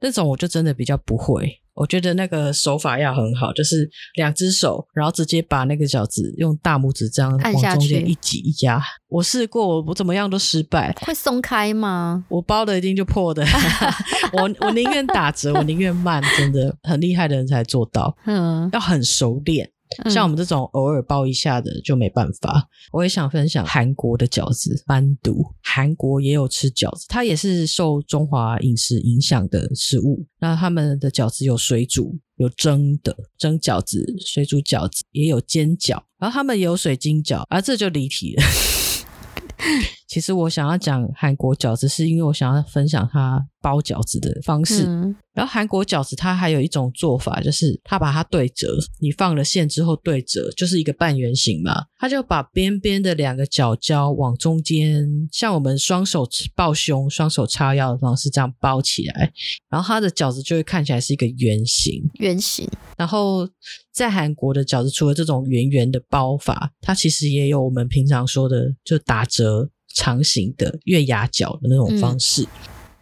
[0.00, 1.60] 那种我就真的比较不会。
[1.74, 8.80] 我觉得那个手法要很好，就是两只手，然后直接把那个饺子用大拇指这样往中间一挤一压。
[9.08, 10.92] 我试过，我我怎么样都失败。
[11.00, 12.24] 会松开吗？
[12.28, 13.44] 我包的一定就破的。
[14.34, 18.16] 我我宁愿打折，我宁愿慢，真的很厉害的人才做到。
[18.26, 19.68] 嗯，要很熟练。
[20.10, 22.68] 像我们这种偶尔包一下的就没办法。
[22.92, 25.34] 我也想分享韩国的饺子，班都。
[25.62, 30.26] 韩国也有吃饺子，它也是受中华饮食影响的食物。
[30.40, 38.42] 那他们的饺子有水煮，有蒸的蒸饺子，水煮饺子也有煎饺，然后他们也有水晶饺，啊，这就离题了。
[40.06, 44.84] 其实我想要讲韩国饺子，是因为我想要分享它包饺子的方式。
[44.86, 51.86] 嗯、然后韩国饺子它还有一种做法，就是它把它对折，你放了馅之后对折，就是一个半圆形嘛。
[51.98, 59.32] 它就把边边的两个角角往中间，像我们双手抱胸、双手叉腰的方式这样包起来，
[59.70, 62.02] 然后它的饺子就会看起来是一个圆形。
[62.18, 62.68] 圆形。
[62.98, 63.48] 然后
[63.92, 69.70] 在韩国的饺子，除了这种圆圆的包法，它其实也有我们平常说的就打折。
[69.94, 72.42] 长形的月牙角的那种方式，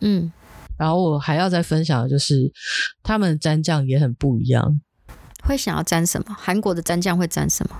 [0.01, 0.32] 嗯，嗯，
[0.78, 2.53] 然后我还要再分享的就是，
[3.03, 4.80] 他们蘸酱也很不一样。
[5.45, 6.36] 会想要蘸什么？
[6.38, 7.76] 韩国的蘸酱会蘸什么？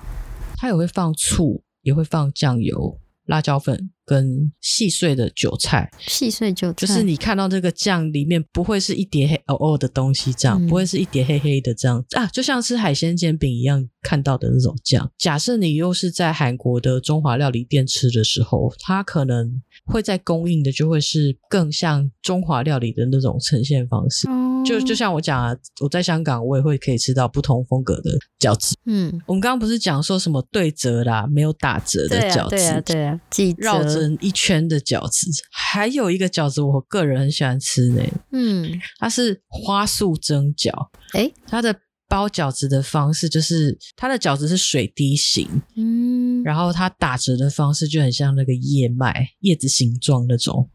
[0.57, 2.99] 它也会放醋，也会放酱油。
[3.27, 15.11] 辣椒粉跟细碎的韭菜，细碎韭菜就是你看到这个酱里面不会是一叠黑哦哦的东西，这样、嗯、不会是一叠黑黑的这样啊，就像吃海鲜煎饼一样看到的那种酱。
[15.17, 24.29] 假设你又是在韩国的中华料理店吃的时候，它可能会在供应的就会是更像中华料理的那种呈现方式。
[24.29, 28.77] 嗯就就像我讲啊，我在香港我也会可以吃到不同风格的饺子。
[28.87, 35.31] 嗯，我们刚刚不是讲说什么对折啦，没有打折的饺子，对啊，对啊，对啊，绕成一圈的饺子。
[35.51, 38.03] 还有一个饺子，我个人很喜欢吃呢。
[38.33, 40.71] 嗯，它是花束蒸饺。
[41.15, 41.75] 诶，它的
[42.09, 50.69] 包饺子的方式就是它的饺子是水滴形，嗯，然后它打折的方式就很像那个叶脉叶子形状那种。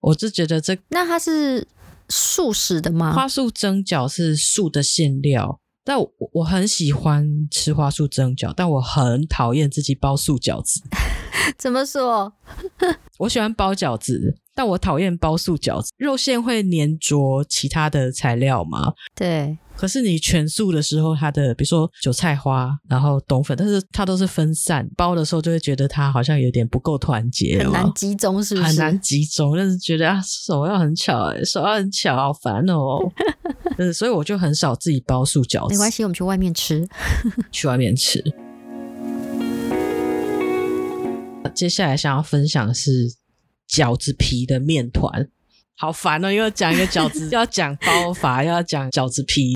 [0.00, 1.66] 我就觉得这那它是。
[2.08, 3.12] 素食的吗？
[3.12, 10.80] 花素蒸饺是素的馅料，但我我很喜欢吃花素蒸饺，但我很讨厌自己包素饺子。
[11.58, 12.32] 怎么说？
[13.18, 15.90] 我喜欢包饺子，但我讨厌包素饺子。
[15.96, 18.92] 肉馅会粘着其他的材料吗？
[19.14, 19.58] 对。
[19.76, 28.66] 可是你全素的时候，它的比如说韭菜花，然后冬粉，但是它都是分散包的时候，就会觉得它好像有点不够团结，很难集中，是不是？
[28.66, 32.98] 很难集中，但是觉得啊，手要很巧，手要很巧，好烦哦。
[33.76, 35.74] 嗯，所以我就很少自己包素饺子。
[35.74, 36.88] 没关系，我们去外面吃，
[37.52, 38.24] 去外面吃。
[41.54, 43.14] 接下来想要分享的是
[43.70, 45.28] 饺子皮的面团，
[45.76, 46.30] 好烦哦！
[46.30, 49.54] 又要讲一个饺子，又 要讲包法，又要讲饺子皮。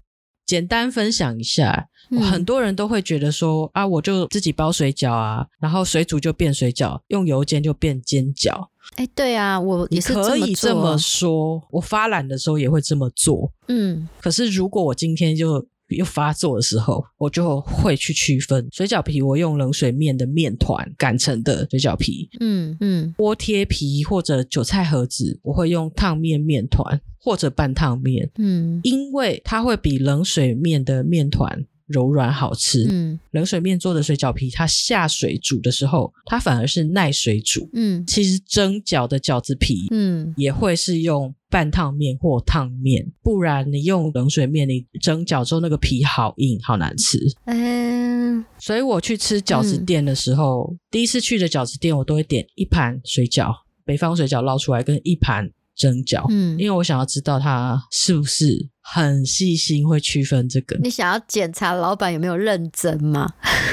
[0.51, 8.67] 简单分享一下，嗯、很多人都会觉得说啊，我就自己包水饺啊，然后水煮就变水饺，用油煎就变煎饺。
[8.97, 13.53] 哎，对啊，我也是可以这么说，我发懒的时候也会这么做。
[13.69, 15.65] 嗯，可是如果我今天就
[15.97, 32.87] 又发作的时候，我就会去区分水饺皮，我用冷水面的面团擀成的水饺皮，嗯嗯，锅贴皮或者韭菜盒子，我会用烫面面团或者半烫面，嗯，因为它会比冷水面的面团柔软好吃。
[32.91, 37.69] 嗯，冷水面做的水饺皮，它下水煮的时候，它反而是耐水煮。
[37.75, 41.35] 嗯，其实蒸饺的饺子皮，嗯，也会是用。
[41.53, 47.19] 半烫面或烫面，不然你用冷水面，你蒸饺之后那个皮好硬，好难吃。
[47.47, 53.53] 嗯，所以我去吃饺子店的时候，嗯、第一次去的饺子店，我都会点一盘水饺，
[53.85, 55.51] 北方水饺捞出来，跟一盘
[55.81, 56.27] 蒸饺。
[56.29, 60.77] 嗯，因为我想要知道他是不是很细心，会区分这个。
[60.83, 63.27] 你想要检查老板有没有认真吗？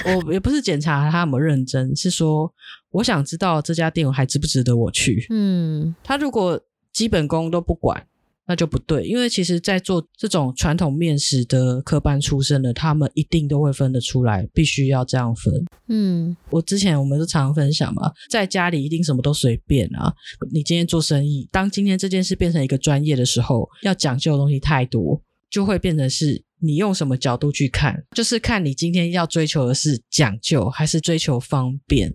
[0.05, 2.49] 我也不是检查他有没有认真，是说
[2.91, 5.28] 我想知道这家店还值不值得我去。
[5.30, 6.60] 嗯，他如果。
[6.93, 8.08] 基本功都不管，
[8.48, 9.04] 那就不对。
[9.06, 15.54] 因为其实，在做这种传统面食的科班出身的，他们一定都会分得出来，必须要这样分。
[15.89, 20.14] 嗯，我之前我们都常常分享嘛，在家里一定什么都随便啊。
[20.52, 32.14] 你今天做生意，当今天这件事变成一个专业的时候，要讲究的东西太多，就会变成是你用什么角度去看，就是看你今天要追求的是讲究，还是追求方便。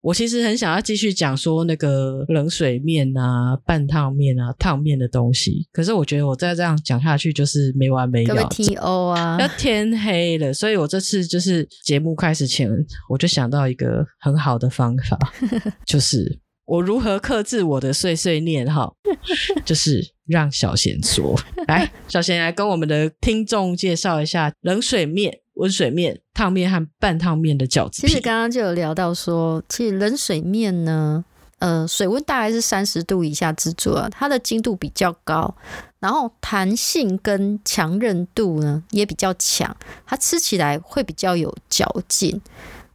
[0.00, 8.46] 我其实很想要继续讲说那个冷水面啊、半烫面啊、烫面的东西，可是我觉得我再这样讲下去就是没完没了。
[8.48, 12.70] T O 啊，要天黑了，所以我这次就是节目开始前，
[13.10, 15.18] 我就想到一个很好的方法，
[15.84, 18.88] 就是我如何克制我的碎碎念哈，
[19.66, 21.34] 就是让小贤说，
[21.66, 25.40] 来，小贤来跟我们的听众介绍一下冷水面。
[25.58, 28.00] 温水面、烫面和半烫面的饺子。
[28.00, 31.24] 其实刚刚就有聊到说，其实冷水面呢，
[31.58, 35.54] 呃，水温大概是三十度以下制作啊，它的精度比较高，
[35.98, 42.40] 然后弹性跟强韧度呢也比较强，它吃起来会比较有嚼劲。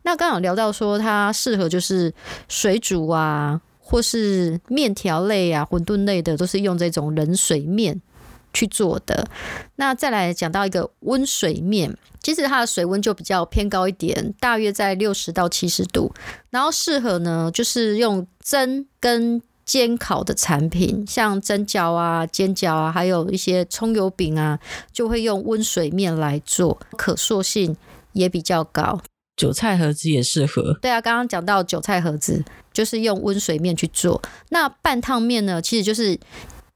[0.03, 2.14] 那刚刚有聊到说，它适合就是
[2.47, 8.01] 水煮啊，或是面条类啊、馄饨类的，都是用这种冷水面
[8.53, 9.27] 去做的。
[9.75, 11.97] 那再来讲到一个温水面。
[12.21, 16.13] 其实它的水温就比较偏高一点，大约在六十到七十度，
[16.51, 24.57] 然后适合呢就是用蒸跟煎烤的产品，像蒸饺啊、煎饺啊，还有一些葱油饼啊，
[24.93, 27.75] 就会用温水面来做，可塑性
[28.13, 29.01] 也比较高。
[29.35, 30.79] 韭菜盒子也适合。
[30.81, 32.41] 对啊，刚刚讲到韭菜盒子
[32.71, 34.21] 就是用温水面去做。
[34.47, 36.17] 那半烫面呢，其实就是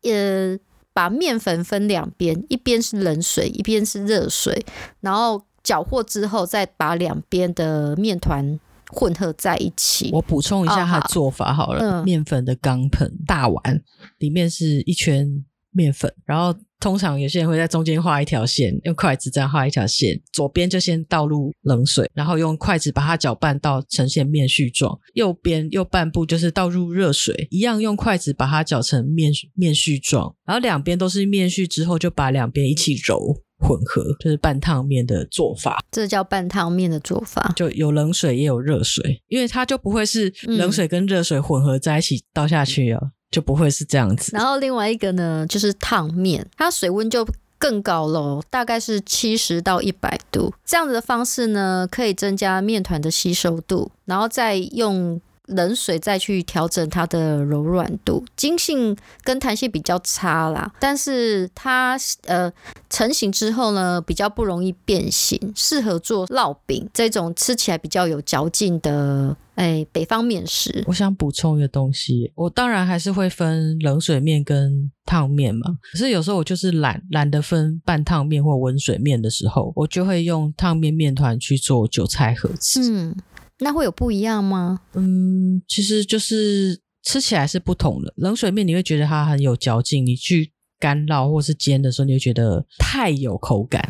[0.03, 0.59] 呃。
[0.97, 4.65] 把面粉分两边，一边是冷水，一边是热水，
[4.99, 10.09] 然后搅和之后，再把两边的面团混合在一起。
[10.11, 13.83] 我补充一下它的做法好了，哦、好面粉的钢盆大碗
[14.17, 15.45] 里面是一圈
[15.77, 16.59] 面粉，然后。
[16.79, 20.21] 通常有些人会在中间画一条线，用筷子这样画一条线。
[20.31, 24.95] 左边就先倒入冷水，然后用筷子把它搅拌到呈现面絮状。
[25.15, 30.35] 右边右半部就是倒入热水，一样用筷子把它搅成面面絮状。
[30.45, 33.19] 然后两边都是面絮之后，就把两边一起揉
[33.57, 35.83] 混合，就是半烫面的做法。
[35.89, 42.99] 这叫半烫面的做法，就有冷水也有热水，因为它就不会是冷水跟热水混合在一起倒下去啊。
[43.01, 44.31] 嗯就不会是这样子。
[44.33, 50.53] 然后另外一个呢，就是烫面，它水温就更高喽，大概是七十到一百度。
[50.65, 55.21] 这样子的方式呢，可以增加面团的吸收度，然后再用。
[55.47, 62.51] 冷水再去调整它的柔软度，筋性跟弹性比较差啦，但是它呃
[62.89, 70.83] 成型之后呢，比较不容易变形，适合做烙饼这种吃起来比较有嚼劲的哎北方面食。
[70.87, 82.81] 我想补充一个东西，我当然还是会分冷水面跟烫面嘛，可是有时候我就是懒懒得分半烫面或温水面的时候，我就会用烫面面团去做韭菜盒子。
[82.91, 83.15] 嗯。
[83.59, 84.81] 那会有不一样吗？
[84.93, 88.13] 嗯，其实就是吃起来是不同的。
[88.17, 93.87] 冷水面你会觉得它很有嚼劲，你去干烙或是煎的时候，你会觉得太有口感。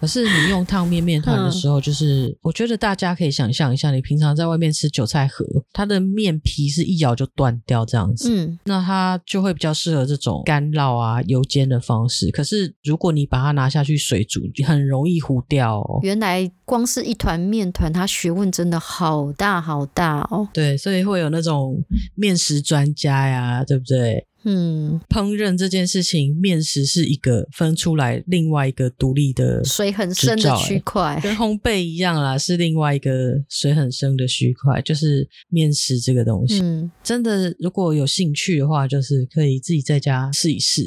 [0.00, 12.30] 可是你用烫面面团的时候，就是我觉得大家可以想象一下，你平常在外面吃韭菜盒，它的面皮是一咬就断掉这样子，嗯，那它就会比较适合这种干烙啊、油煎的方式。
[12.30, 15.98] 可是如果你把它拿下去水煮，很容易糊掉哦。
[16.02, 20.48] 原来光是一团面团，它学问真的好大好大哦。
[20.52, 21.82] 对，所以会有那种
[22.14, 24.24] 面食专家呀，对不对？
[24.48, 36.60] 嗯，烹饪这件事情，面食是一个分出来另外一个独立的水很深的区块，跟烘焙一样啦，是另外一个水很深的区块，就是面食这个东西。
[36.62, 40.86] 嗯，真的，如果有兴趣的话，就是可以自己在家试一试。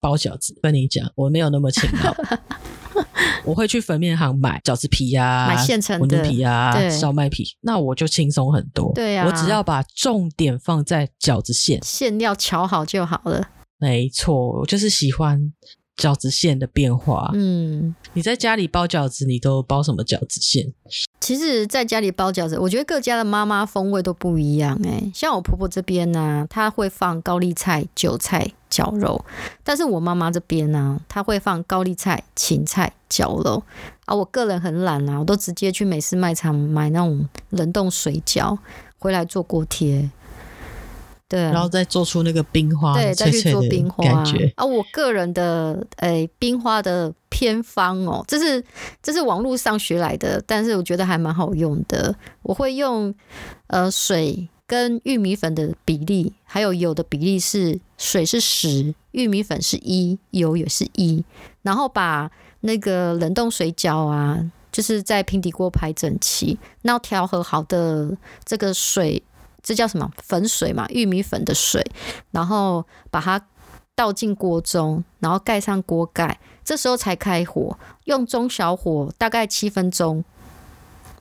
[0.00, 2.14] 包饺子，跟你讲，我没有那么勤劳。
[3.44, 8.92] 我会去粉面行买饺子皮啊，买现成的馄饨皮啊，烧麦皮，那我就轻松很多。
[8.94, 13.48] 对呀、啊，我只要把重点放在饺子馅，馅料调好就好了。
[13.78, 15.52] 没错，我就是喜欢
[15.96, 17.30] 饺子馅的变化。
[17.34, 20.72] 嗯，你在家里包饺子，你都包什么饺子馅？
[21.20, 24.80] 其实，在家里包饺子，我觉得各家的妈妈风味都不一样。
[24.84, 28.52] 哎，像我婆婆这边呢、啊，她会放高丽菜、韭菜。
[28.74, 29.24] 绞肉，
[29.62, 33.62] 但是我妈妈这边呢，她会放高丽菜、芹菜绞肉
[34.04, 34.12] 啊。
[34.12, 38.58] 我个人很懒啊，我都直接去美式卖场买那种冷冻水饺
[38.98, 40.10] 回来做锅贴，
[41.28, 44.64] 对，然后再做出那个冰花，对，再去做冰花感觉啊。
[44.64, 48.64] 我个人的诶、欸、冰花的偏方哦，这是
[49.00, 52.12] 这是网络上学来的，但是我觉得还蛮好用的。
[52.42, 53.14] 我会用
[53.68, 54.48] 呃水。
[54.66, 61.24] 跟玉米粉的比例，还有油的比例是水是十，玉米粉是一，油也是一，
[61.62, 69.22] 然后把那个冷冻水饺啊，就是在平底锅排整齐，然后调和好的这个水，
[69.62, 70.86] 这叫什么粉水嘛？
[70.88, 71.84] 玉米粉的水，
[72.30, 73.46] 然后把它
[73.94, 80.24] 倒进锅中，然后盖上锅盖，这时候才开火，用中小火大概七分钟。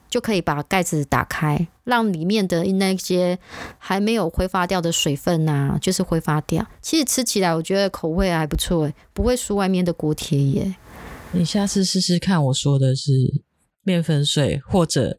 [0.09, 3.37] 就可以把盖子打开，让里面的那些
[3.77, 6.65] 还没有挥发掉的水分啊，就是挥发掉。
[6.81, 10.75] 其实吃起来我觉得口味还不错诶，不会输外面的锅贴耶。
[11.31, 13.11] 你下次试试看，我说的是
[13.83, 15.17] 面粉水或者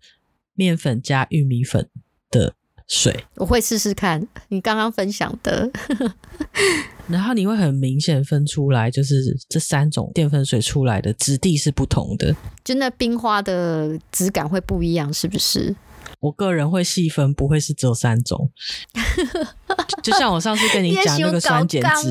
[0.55, 1.89] 面粉加玉米粉
[2.31, 2.55] 的
[2.87, 5.71] 水，我会试试看你刚刚分享的。
[7.07, 12.35] 然后你会很明显分出来，就是这三种淀粉水出来的质地是不同的，
[12.65, 15.77] 就那冰花的质感会不一样，是不是？
[16.25, 18.51] 我个人会细分，不会是只有三种。
[20.03, 22.11] 就像我上次跟你讲那个酸碱值，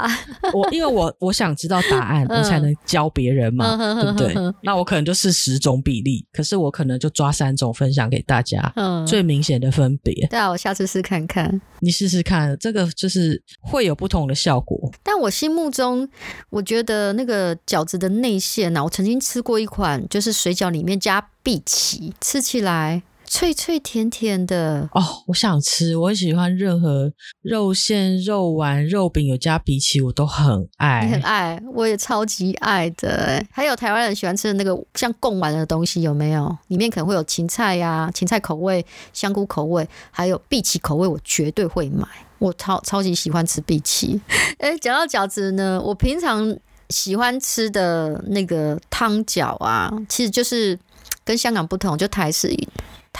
[0.54, 4.54] 我因为我我想知道答案，我才能教别人嘛，对不对？
[4.62, 8.72] 那我可能就是十种比例，可是我可能就抓三种分享给大家，
[9.06, 10.26] 最明显的分别。
[10.28, 11.60] 对啊，我下次试看看。
[11.80, 14.90] 你试试看，这个就是会有不同的效果。
[15.02, 16.08] 但我心目中，
[16.48, 23.02] 我觉得那个饺子的内馅呢，我曾经吃过一款，就是水饺里面加碧琪，吃起来。
[23.32, 25.96] 脆脆甜甜的哦，我想吃。
[25.96, 27.12] 我很喜欢任何
[27.42, 31.06] 肉馅、肉丸、肉饼有加荸荠，我都很爱。
[31.06, 33.40] 你很爱，我也超级爱的。
[33.52, 36.58] 还有台湾人喜欢吃的那个像贡丸的东西，有没有？
[36.66, 42.04] 里面可能会有芹菜呀、啊、芹菜口味、香菇口味，还有荸荠口味，我绝对会买。
[42.40, 44.20] 我超超级喜欢吃荸荠。
[44.58, 46.58] 哎，讲到饺子呢，我平常
[46.88, 50.76] 喜欢吃的那个汤饺啊，其实就是
[51.24, 52.52] 跟香港不同，就台式。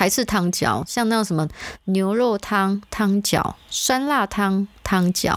[0.00, 1.46] 还是汤饺，像那种什么
[1.84, 5.36] 牛肉汤汤饺、酸辣汤汤饺，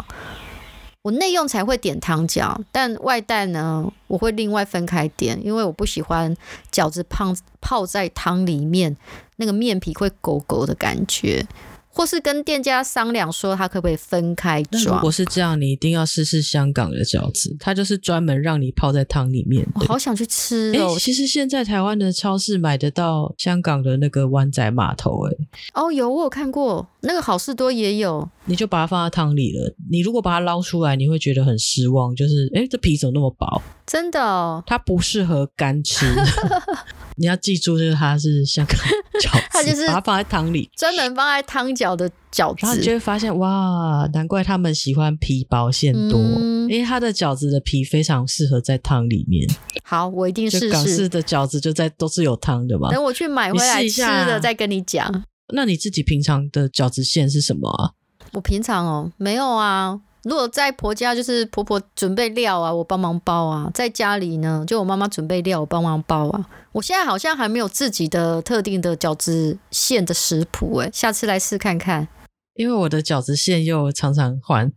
[1.02, 6.34] 我内用才会点汤饺，但外带呢，我会另外分开点，因为我不喜欢
[6.72, 8.96] 饺子胖泡在汤里面，
[9.36, 11.46] 那个面皮会勾勾的感觉。
[11.94, 14.96] 或是跟店家商量说，他可不可以分开装？
[14.96, 19.64] 如果是这样，你一定要试试香港的饺子，它就是专门让你泡在汤里面。
[19.76, 20.98] 我好想去吃哦！
[21.00, 25.32] 其实现在台湾的超市买得到香港的那个湾仔码头，哎，
[25.76, 28.28] 哦，有我有看过，那个好事多也有。
[28.46, 29.74] 你就把它放在汤里了。
[29.90, 33.62] 你如果把它捞出来，你会觉得很失望，就是哎，这皮怎么那么薄？
[33.86, 36.06] 真的哦，它不适合干吃。
[37.16, 38.78] 你要记住，就是它是香港
[39.22, 42.60] 饺子， 它就是把它放在汤里，专门放在汤饺的饺子。
[42.62, 49.48] 然后你就会发现，哇，难怪他们喜欢皮薄馅多，嗯、因为它的饺子的皮非常适合在汤里面。
[49.84, 50.70] 好，我一定试试。
[50.70, 52.90] 港式的饺子就在都是有汤的嘛。
[52.92, 55.24] 等我去买回来吃的再跟你讲。
[55.54, 57.92] 那你自己平常的饺子馅是什么啊？
[58.32, 60.00] 我平常哦，没有啊。
[60.24, 66.46] 如果在婆家，就是婆婆准备料啊，我帮忙包啊；在家里呢，就我妈妈准备料，我帮忙包啊。
[66.72, 72.08] 我现在好像还没有自己的特定的饺子馅的食谱，哎，下次来试看看。
[72.56, 74.72] 因为我的饺子馅又常常换，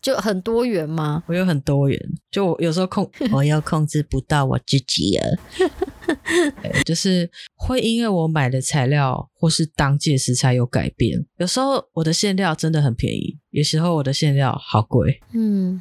[0.00, 1.22] 就很多元吗？
[1.26, 5.38] 我有很多元，就我有时候控， 我又控制不到我自己了。
[6.84, 15.20] 就是会因为我买的材料或是当季食材有改变，有时候我的馅料真的很便宜，有时候我的馅料好贵。
[15.32, 15.80] 嗯，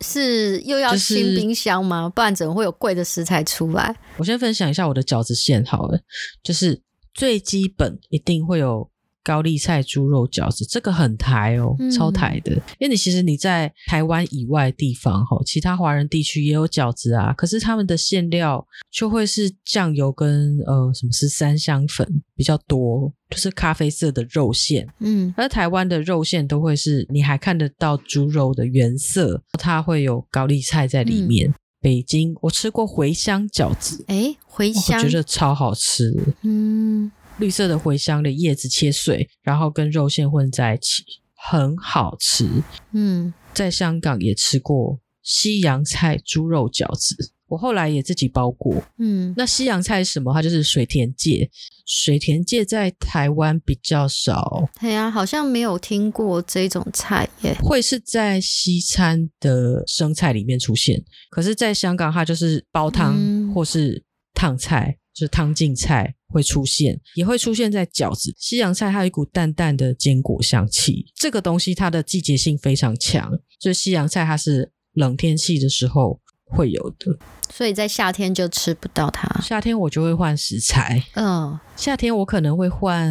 [0.00, 2.02] 是又要新冰箱吗？
[2.02, 3.94] 就是、不然怎么会有贵的食材出来？
[4.16, 6.00] 我先分享一下我的饺子馅好了，
[6.42, 6.82] 就是
[7.14, 8.90] 最基本一定会有
[9.28, 12.54] 高丽菜猪肉饺子，这个很台哦，超台的。
[12.54, 24.88] 嗯、因为你其实你在台湾以外地方哈，其他华人地区也有饺子啊，可是他们的馅料就会是酱油跟呃什么是三香粉比较多，就是咖啡色的肉馅。
[25.00, 31.50] 嗯，而台湾的肉馅都会是你还看得到猪肉的原色，它会有高丽菜在里面。
[31.50, 36.12] 嗯北京，我吃过茴香饺子，哎，茴香，我觉得超好吃。
[36.42, 37.08] 嗯，
[37.38, 42.48] 绿色的茴香的叶子切碎，然后跟肉馅混在一起，很好吃。
[42.92, 47.32] 嗯，在香港也吃过西洋菜猪肉饺子。
[47.48, 50.34] 我后来也自己包过，嗯，那西洋菜是什么？
[50.34, 51.50] 它就是水田芥。
[51.86, 57.56] 水田芥在台湾比较少，对呀，好像没有听过这种菜耶。
[57.62, 63.16] 会是在西餐的生菜里面出现，可是，在香港它就是煲汤
[63.54, 68.34] 或是烫菜，嗯、就是汤浸菜会出现，也会出现在饺子。
[68.38, 76.20] 西洋菜它有一股淡淡的坚果香气，这个东西它的季节性非常强，所以西洋菜它是冷天气的时候
[76.50, 77.18] 会有的。
[77.50, 79.28] 所以在夏天就吃不到它。
[79.40, 81.02] 夏天我就会换食材。
[81.14, 83.10] 嗯，夏天我可能会换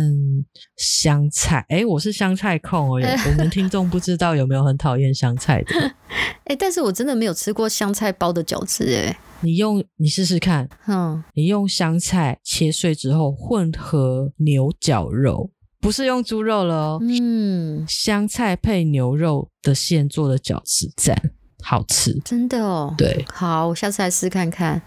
[0.78, 1.66] 香菜。
[1.70, 2.94] 哎，我是香菜控哦。
[3.02, 5.96] 我们听众不知道有没有很讨厌香菜的？
[6.46, 8.86] 哎，但是我真的没有吃过香菜包的饺子。
[8.94, 10.70] 哎，你用你试试看。
[10.88, 15.50] 嗯，你用香菜切碎之后混合牛绞肉，
[15.82, 17.00] 不是用猪肉了哦。
[17.02, 21.32] 嗯，香菜配牛肉的馅做的饺子，赞。
[21.64, 22.94] 好吃，真的哦。
[22.98, 24.82] 对，好，我下次来试看看。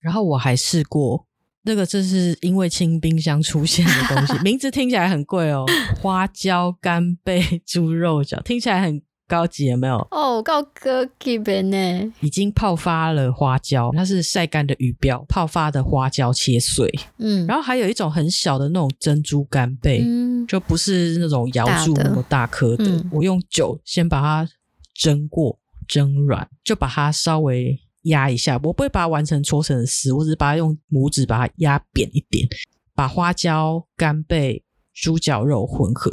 [0.00, 1.26] 然后我还试过
[1.62, 5.66] 那个，这是因为清冰箱出现的东西， 名字听起来很贵哦，
[6.00, 9.02] 花椒干贝猪肉饺，听起来很。
[9.28, 9.96] 高级有没有？
[10.10, 12.12] 哦，高高级呢。
[12.20, 16.90] 已经泡发了花椒，它是晒干的鱼鳔，泡发的花椒切碎。
[17.18, 22.84] 嗯，然后还有一种很小的那种珍珠干贝，嗯，就不是那种瑶柱那么大颗的。
[22.84, 24.50] 的嗯、我用酒先把它
[24.94, 28.54] 蒸过，蒸软，就把它稍微压一下。
[28.62, 32.48] 我不会把它完成搓成丝，我只是把它用拇指把它压扁一点，
[32.94, 34.64] 把花椒、干贝、
[34.94, 36.10] 猪脚肉混合，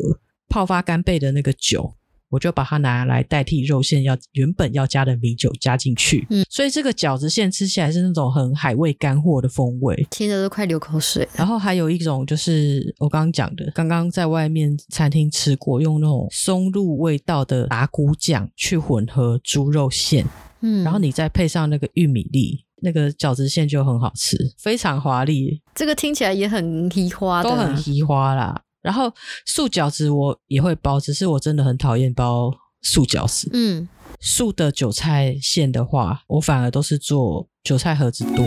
[0.49, 1.93] 泡发干贝的那个酒。
[2.35, 11.25] 我就把它拿来代替肉馅，要原本要加的米酒加进去，嗯，所以这个饺子馅吃起来是那种很海味干货的风味，听着都快流口水。
[11.33, 20.25] 然后还有一种就是我刚刚讲的，刚刚在外面餐厅吃过，用那种松露味道的打骨酱去混合猪肉馅，
[20.59, 25.61] 嗯，然后你再配上那个玉米粒，那个饺子馅就很好吃，非常华丽。
[25.73, 28.61] 这个听起来也很提花的，都很稀花啦。
[28.85, 29.11] 然后
[29.47, 33.49] 素饺子我也会包，只是我真的很讨厌包素饺子。
[33.51, 38.45] 嗯，素的韭菜馅的话，我反而都是做韭菜盒子多。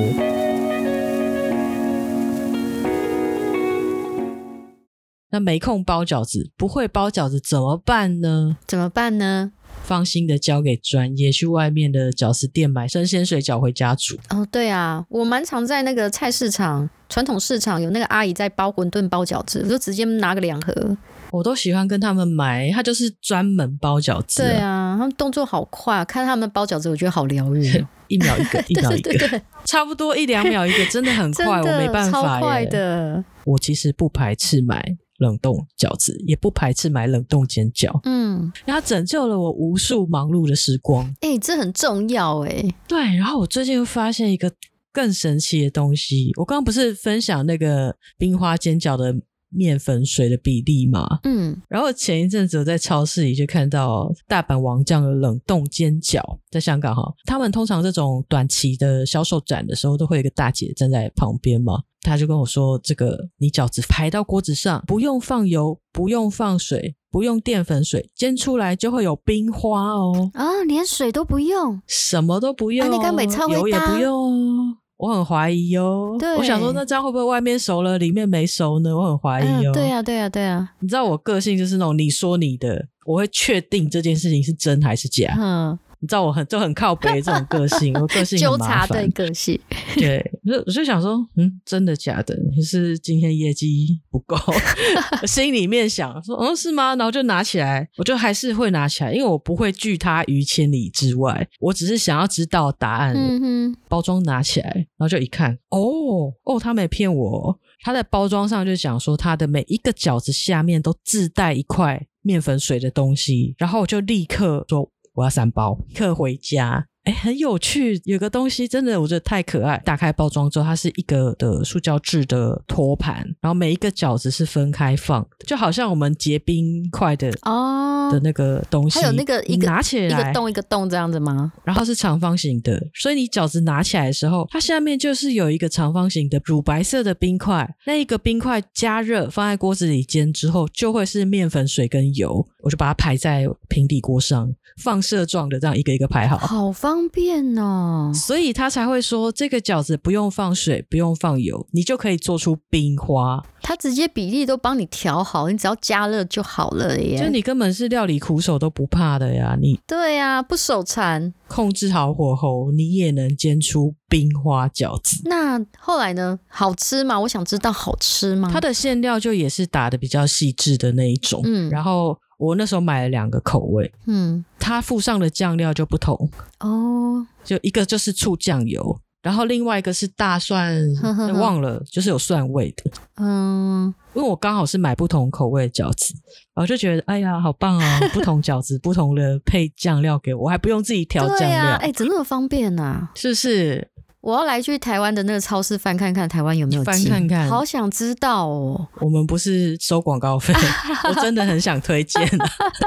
[5.30, 8.59] 那没空包饺子，不会包饺子怎么办呢？
[8.64, 9.51] 怎么办呢？
[9.83, 14.16] 放心的交给专业，去外面的饺子店买生鲜水饺回家煮。
[14.31, 20.97] 哦，对啊，我蛮常在那个菜市场、传统市场有那个阿姨在包馄饨、包饺子，我就直接拿个两盒。
[21.31, 24.43] 我都喜欢跟他们买，他就是专门包饺子。
[24.43, 32.41] 对啊，他们动作好快，看他们包饺子，我觉得好疗愈， 一秒一个， 一秒一个，对对对，差不多一两秒一个，真的很快， 我没办法耶。
[32.41, 33.25] 超快的。
[33.45, 34.97] 我其实不排斥买。
[35.19, 41.05] 冷冻饺子也不排斥买冷冻煎饺，嗯，然后拯救了我无数忙碌的时光。
[41.21, 42.75] 哎、欸，这很重要哎、欸。
[42.87, 44.53] 对，然后我最近又发现一个
[44.93, 46.33] 更神奇的东西。
[46.39, 49.14] 我刚刚不是分享那个冰花煎饺的
[49.51, 51.19] 面粉水的比例嘛？
[51.25, 56.21] 嗯，然后前一阵子我在超市里就看到大阪王将的冷冻煎饺，
[56.51, 61.83] 在香港哈，他们通常这种短期的销售展的时候，都会有一个大姐站在旁边嘛。
[62.01, 70.31] 他就跟我说：“这个你饺子排到锅子上，不用放油，不用放水，不用淀粉水，煎出来就会有冰花哦。
[70.33, 74.77] 啊，连水都不用，什么都不用，啊、那个油也不用。
[74.99, 76.17] 我很怀疑哟。
[76.19, 78.95] 对，我想说，那这样会不会外面熟了，里面没熟呢？
[78.95, 79.73] 我很怀疑哦。
[79.73, 80.73] 对呀、啊，对呀、啊，对呀、啊。
[80.81, 85.35] 你知道我个性就是那种你说你的，我会确定这件事情是真还是假。
[85.39, 88.39] 嗯。”你知道我很就很靠北这种个性，我个性很。
[88.39, 89.59] 纠察对个性，
[89.97, 92.37] 对，我就我就想说，嗯，真的假的？
[92.55, 94.37] 你是今天业绩不够，
[95.27, 96.95] 心里面想说，哦，是吗？
[96.95, 103.15] 然后就拿起来，我就还是会拿起来，因为我不会拒他于千里之外，我只是想要知道答案。
[103.17, 114.89] 嗯哼，包装拿起来，然后就一看，哦哦，他没骗我，他在包装上就讲说，他的每一个饺子下面都自带一块面粉水的东西，然后我就立刻说。
[115.19, 116.88] 我要三包，客回家。
[117.09, 119.79] 哎，很有趣，有个东西真的我觉得太可爱。
[119.79, 131.51] 打开包装之后，它是一个的塑胶制的托盘，然后每一个饺子是分开放，就好像我们结冰块的哦的那个东西，还有那个一个拿起来一个洞一个洞这样子吗？
[131.65, 144.53] 然后是长方形的，所以你饺子拿起来的时候，它下面就是有一个长方形的乳白色的冰块，那一个冰块加热放在锅子里煎之后，就会是面粉、水跟油，我就把它排在平底锅上，
[144.83, 146.98] 放射状的这样一个一个排好，好方。
[146.99, 153.41] 方便哦，所以他才会说这个饺子不用放水，不用放油，你就可以做出冰花。
[153.63, 157.17] 他直接比例都帮你调好，你只要加热就好了耶。
[157.17, 165.23] 就你根本是料理苦手都不怕的呀，你对呀，不手残，控制好火候，你也能煎出冰花饺子。
[165.27, 166.41] 那后来呢？
[166.49, 167.21] 好吃吗？
[167.21, 168.51] 我想知道好吃吗？
[168.53, 172.19] 它的馅料就也是打的比较细致的那一种，嗯，然后。
[172.39, 176.30] 我那时候买了两个口味，嗯，它附上的酱料就不同
[176.61, 180.72] 哦，就一个就是醋酱油，然后另外一个是大蒜，
[181.03, 186.14] 呵呵呵忘了，就是有蒜味的，嗯，因为我刚好是买不同口味的饺子，
[186.55, 193.11] 然后就觉得哎呀，好棒啊，不同饺子不同的配酱料给我，我还不用自己调酱料，哎、欸，怎么那么方便呢、啊？
[193.16, 193.91] 是不是？
[194.29, 198.87] 我要来去台湾的那个超市翻看看，台湾有没有翻看看，好想知道哦。
[199.01, 200.53] 我们不是收广告费，
[201.09, 202.22] 我真的很想推荐。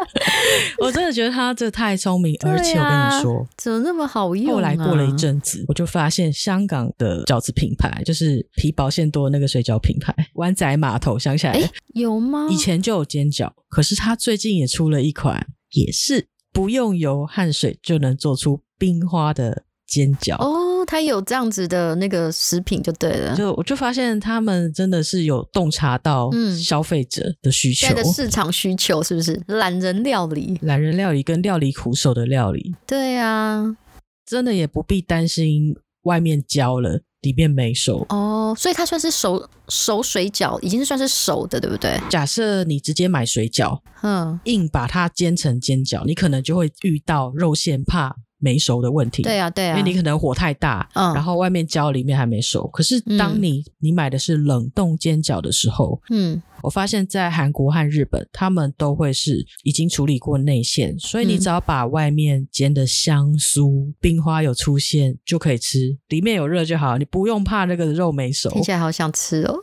[0.78, 4.54] 我真的觉得他这太聪明，啊，而且我跟你说，怎么那么好用啊？
[4.54, 12.50] 后来过了一阵子，我就发现香港的饺子品牌，就是皮薄馅多那个水饺品牌湾仔码头，想起来了，有吗？
[12.52, 20.61] 以前就有煎饺，可是他最近也出了一款，也是不用油和水就能做出冰花的煎饺哦。
[20.92, 26.30] 他有这样子的那个食品就对了，就我就发现他们真的是有洞察到
[26.62, 29.42] 消费者的需求，市场需求是不是？
[29.48, 33.78] 懒人料理，懒人料理跟料理苦手的料理，对啊，
[34.26, 38.06] 真的也不必担心外面焦了，里面没熟。
[38.10, 38.54] 哦。
[38.58, 41.98] 所以它算是熟熟水饺，已经算是熟的，对不对？
[42.10, 52.68] 假设你直接买水饺，嗯，硬把它煎成煎饺，你可能就会遇到肉馅怕没熟的问题，对啊，对啊，因为你可能火太大，嗯，然后外面焦，里面还没熟。
[52.70, 68.50] 可是当你、嗯、你买的是冷冻煎饺的时候，嗯，我发现在韩国和日本，他们都会是已经处理过内馅，所以你只要把外面煎的香酥，冰花有出现就可以吃，里面有热就好，你不用怕那个肉没熟。
[68.50, 69.60] 听起来好想吃哦。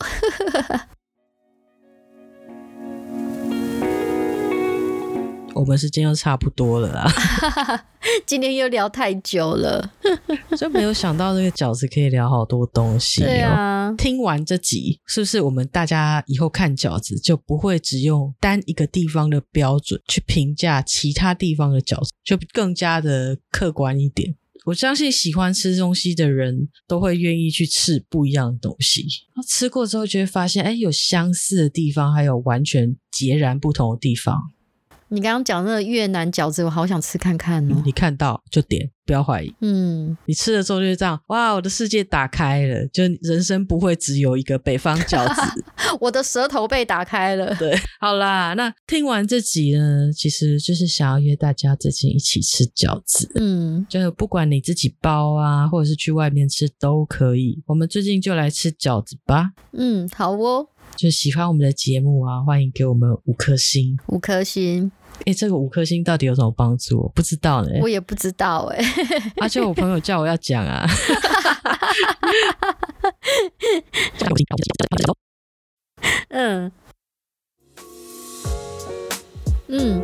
[5.59, 7.13] 我们时间又差不多了啦，
[8.25, 9.93] 今天又聊太久了，
[10.57, 13.27] 真没有想到这个饺子可以聊好多东西哦。
[13.27, 24.37] 对啊，听完这集，是不是我们大家以后看饺子就不会只用单一个地方的标准去评价其他地方的饺子，就更加的客观一点？
[24.67, 29.05] 我相信喜欢吃东西的人都会愿意去吃不一样的东西，
[29.49, 34.53] 吃过之后就会发现，哎，有相似的地方，还有完全截然不同的地方。
[35.11, 37.83] 你刚刚讲那个越南饺子，我好想吃看看哦。
[37.85, 39.55] 你看到就点，不要怀疑。
[39.61, 45.65] 嗯，你吃的时候就是这样，哇，我的世界打开了，就人生不会只有一个北方饺子。
[46.01, 47.55] 我的舌头被打开了。
[47.57, 53.31] 对，好啦，那听完这集呢，其实就是想要约大家最近一起吃饺子。
[53.37, 57.63] 嗯，就是不管你自己包啊，或者是去外面吃都可以。
[57.67, 59.53] 我们最近就来吃饺子吧。
[59.73, 60.69] 嗯，好哦。
[60.97, 63.97] 就喜欢我们的节目啊，欢迎给我们五颗星。
[64.09, 64.91] 五颗星。
[65.27, 67.01] 哎，这个五颗星到底有什么帮助？
[67.01, 67.71] 我不知道呢。
[67.83, 68.85] 我也不知道哎。
[69.41, 70.87] 而且我朋友叫我要讲啊。
[76.31, 76.71] 嗯
[79.69, 80.03] 嗯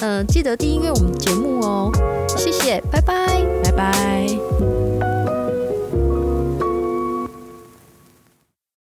[0.00, 1.90] 嗯，记得订阅我们节目哦，
[2.36, 4.83] 谢谢，拜拜，拜拜。